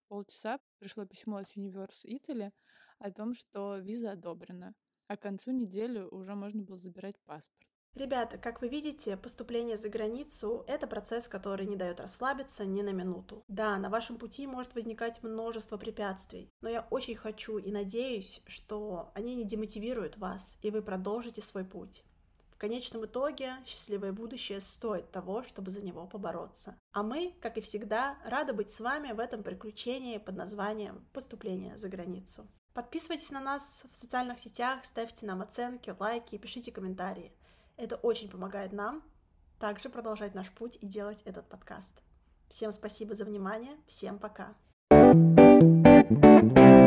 полчаса, 0.08 0.60
пришло 0.80 1.06
письмо 1.06 1.38
от 1.38 1.56
Universe 1.56 2.06
Italy 2.06 2.52
о 3.00 3.12
том, 3.12 3.34
что 3.34 3.78
виза 3.78 4.12
одобрена 4.12 4.74
а 5.12 5.18
к 5.18 5.24
концу 5.24 5.52
недели 5.52 6.00
уже 6.00 6.36
можно 6.36 6.64
было 6.64 6.78
забирать 6.78 7.20
паспорт. 7.26 7.68
Ребята, 7.96 8.38
как 8.38 8.62
вы 8.62 8.70
видите, 8.70 9.18
поступление 9.18 9.76
за 9.76 9.90
границу– 9.90 10.64
это 10.68 10.88
процесс, 10.88 11.28
который 11.28 11.68
не 11.68 11.76
дает 11.76 12.00
расслабиться 12.00 12.66
ни 12.66 12.82
на 12.82 12.94
минуту. 12.94 13.44
Да, 13.50 13.78
на 13.78 13.90
вашем 13.90 14.18
пути 14.18 14.48
может 14.48 14.74
возникать 14.74 15.22
множество 15.22 15.76
препятствий, 15.76 16.50
но 16.62 16.70
я 16.70 16.88
очень 16.90 17.16
хочу 17.16 17.58
и 17.58 17.72
надеюсь, 17.74 18.42
что 18.48 19.12
они 19.14 19.36
не 19.36 19.44
демотивируют 19.44 20.18
вас, 20.18 20.58
и 20.62 20.72
вы 20.72 20.82
продолжите 20.82 21.42
свой 21.42 21.66
путь. 21.66 22.06
В 22.52 22.58
конечном 22.58 23.06
итоге 23.06 23.56
счастливое 23.66 24.14
будущее 24.14 24.62
стоит 24.62 25.12
того, 25.12 25.44
чтобы 25.44 25.72
за 25.72 25.84
него 25.84 26.08
побороться. 26.08 26.80
А 26.94 27.04
мы, 27.04 27.36
как 27.42 27.58
и 27.58 27.62
всегда, 27.62 28.18
рады 28.24 28.54
быть 28.54 28.72
с 28.72 28.80
вами 28.80 29.12
в 29.12 29.20
этом 29.20 29.44
приключении 29.44 30.20
под 30.20 30.38
названием 30.38 31.06
«Поступление 31.12 31.78
за 31.78 31.90
границу». 31.90 32.48
Подписывайтесь 32.74 33.32
на 33.32 33.42
нас 33.42 33.84
в 33.92 33.96
социальных 33.96 34.40
сетях, 34.40 34.86
ставьте 34.86 35.26
нам 35.26 35.42
оценки, 35.42 35.94
лайки, 36.00 36.38
пишите 36.38 36.72
комментарии. 36.72 37.34
Это 37.76 37.98
очень 37.98 38.30
помогает 38.30 38.72
нам 38.72 39.04
также 39.60 39.90
продолжать 39.90 40.36
наш 40.36 40.50
путь 40.52 40.78
и 40.82 40.86
делать 40.86 41.22
этот 41.24 41.48
подкаст. 41.48 41.92
Всем 42.50 42.72
спасибо 42.72 43.14
за 43.14 43.26
внимание, 43.26 43.78
всем 43.88 44.20
пока. 44.20 44.56
thank 46.12 46.58
you 46.58 46.81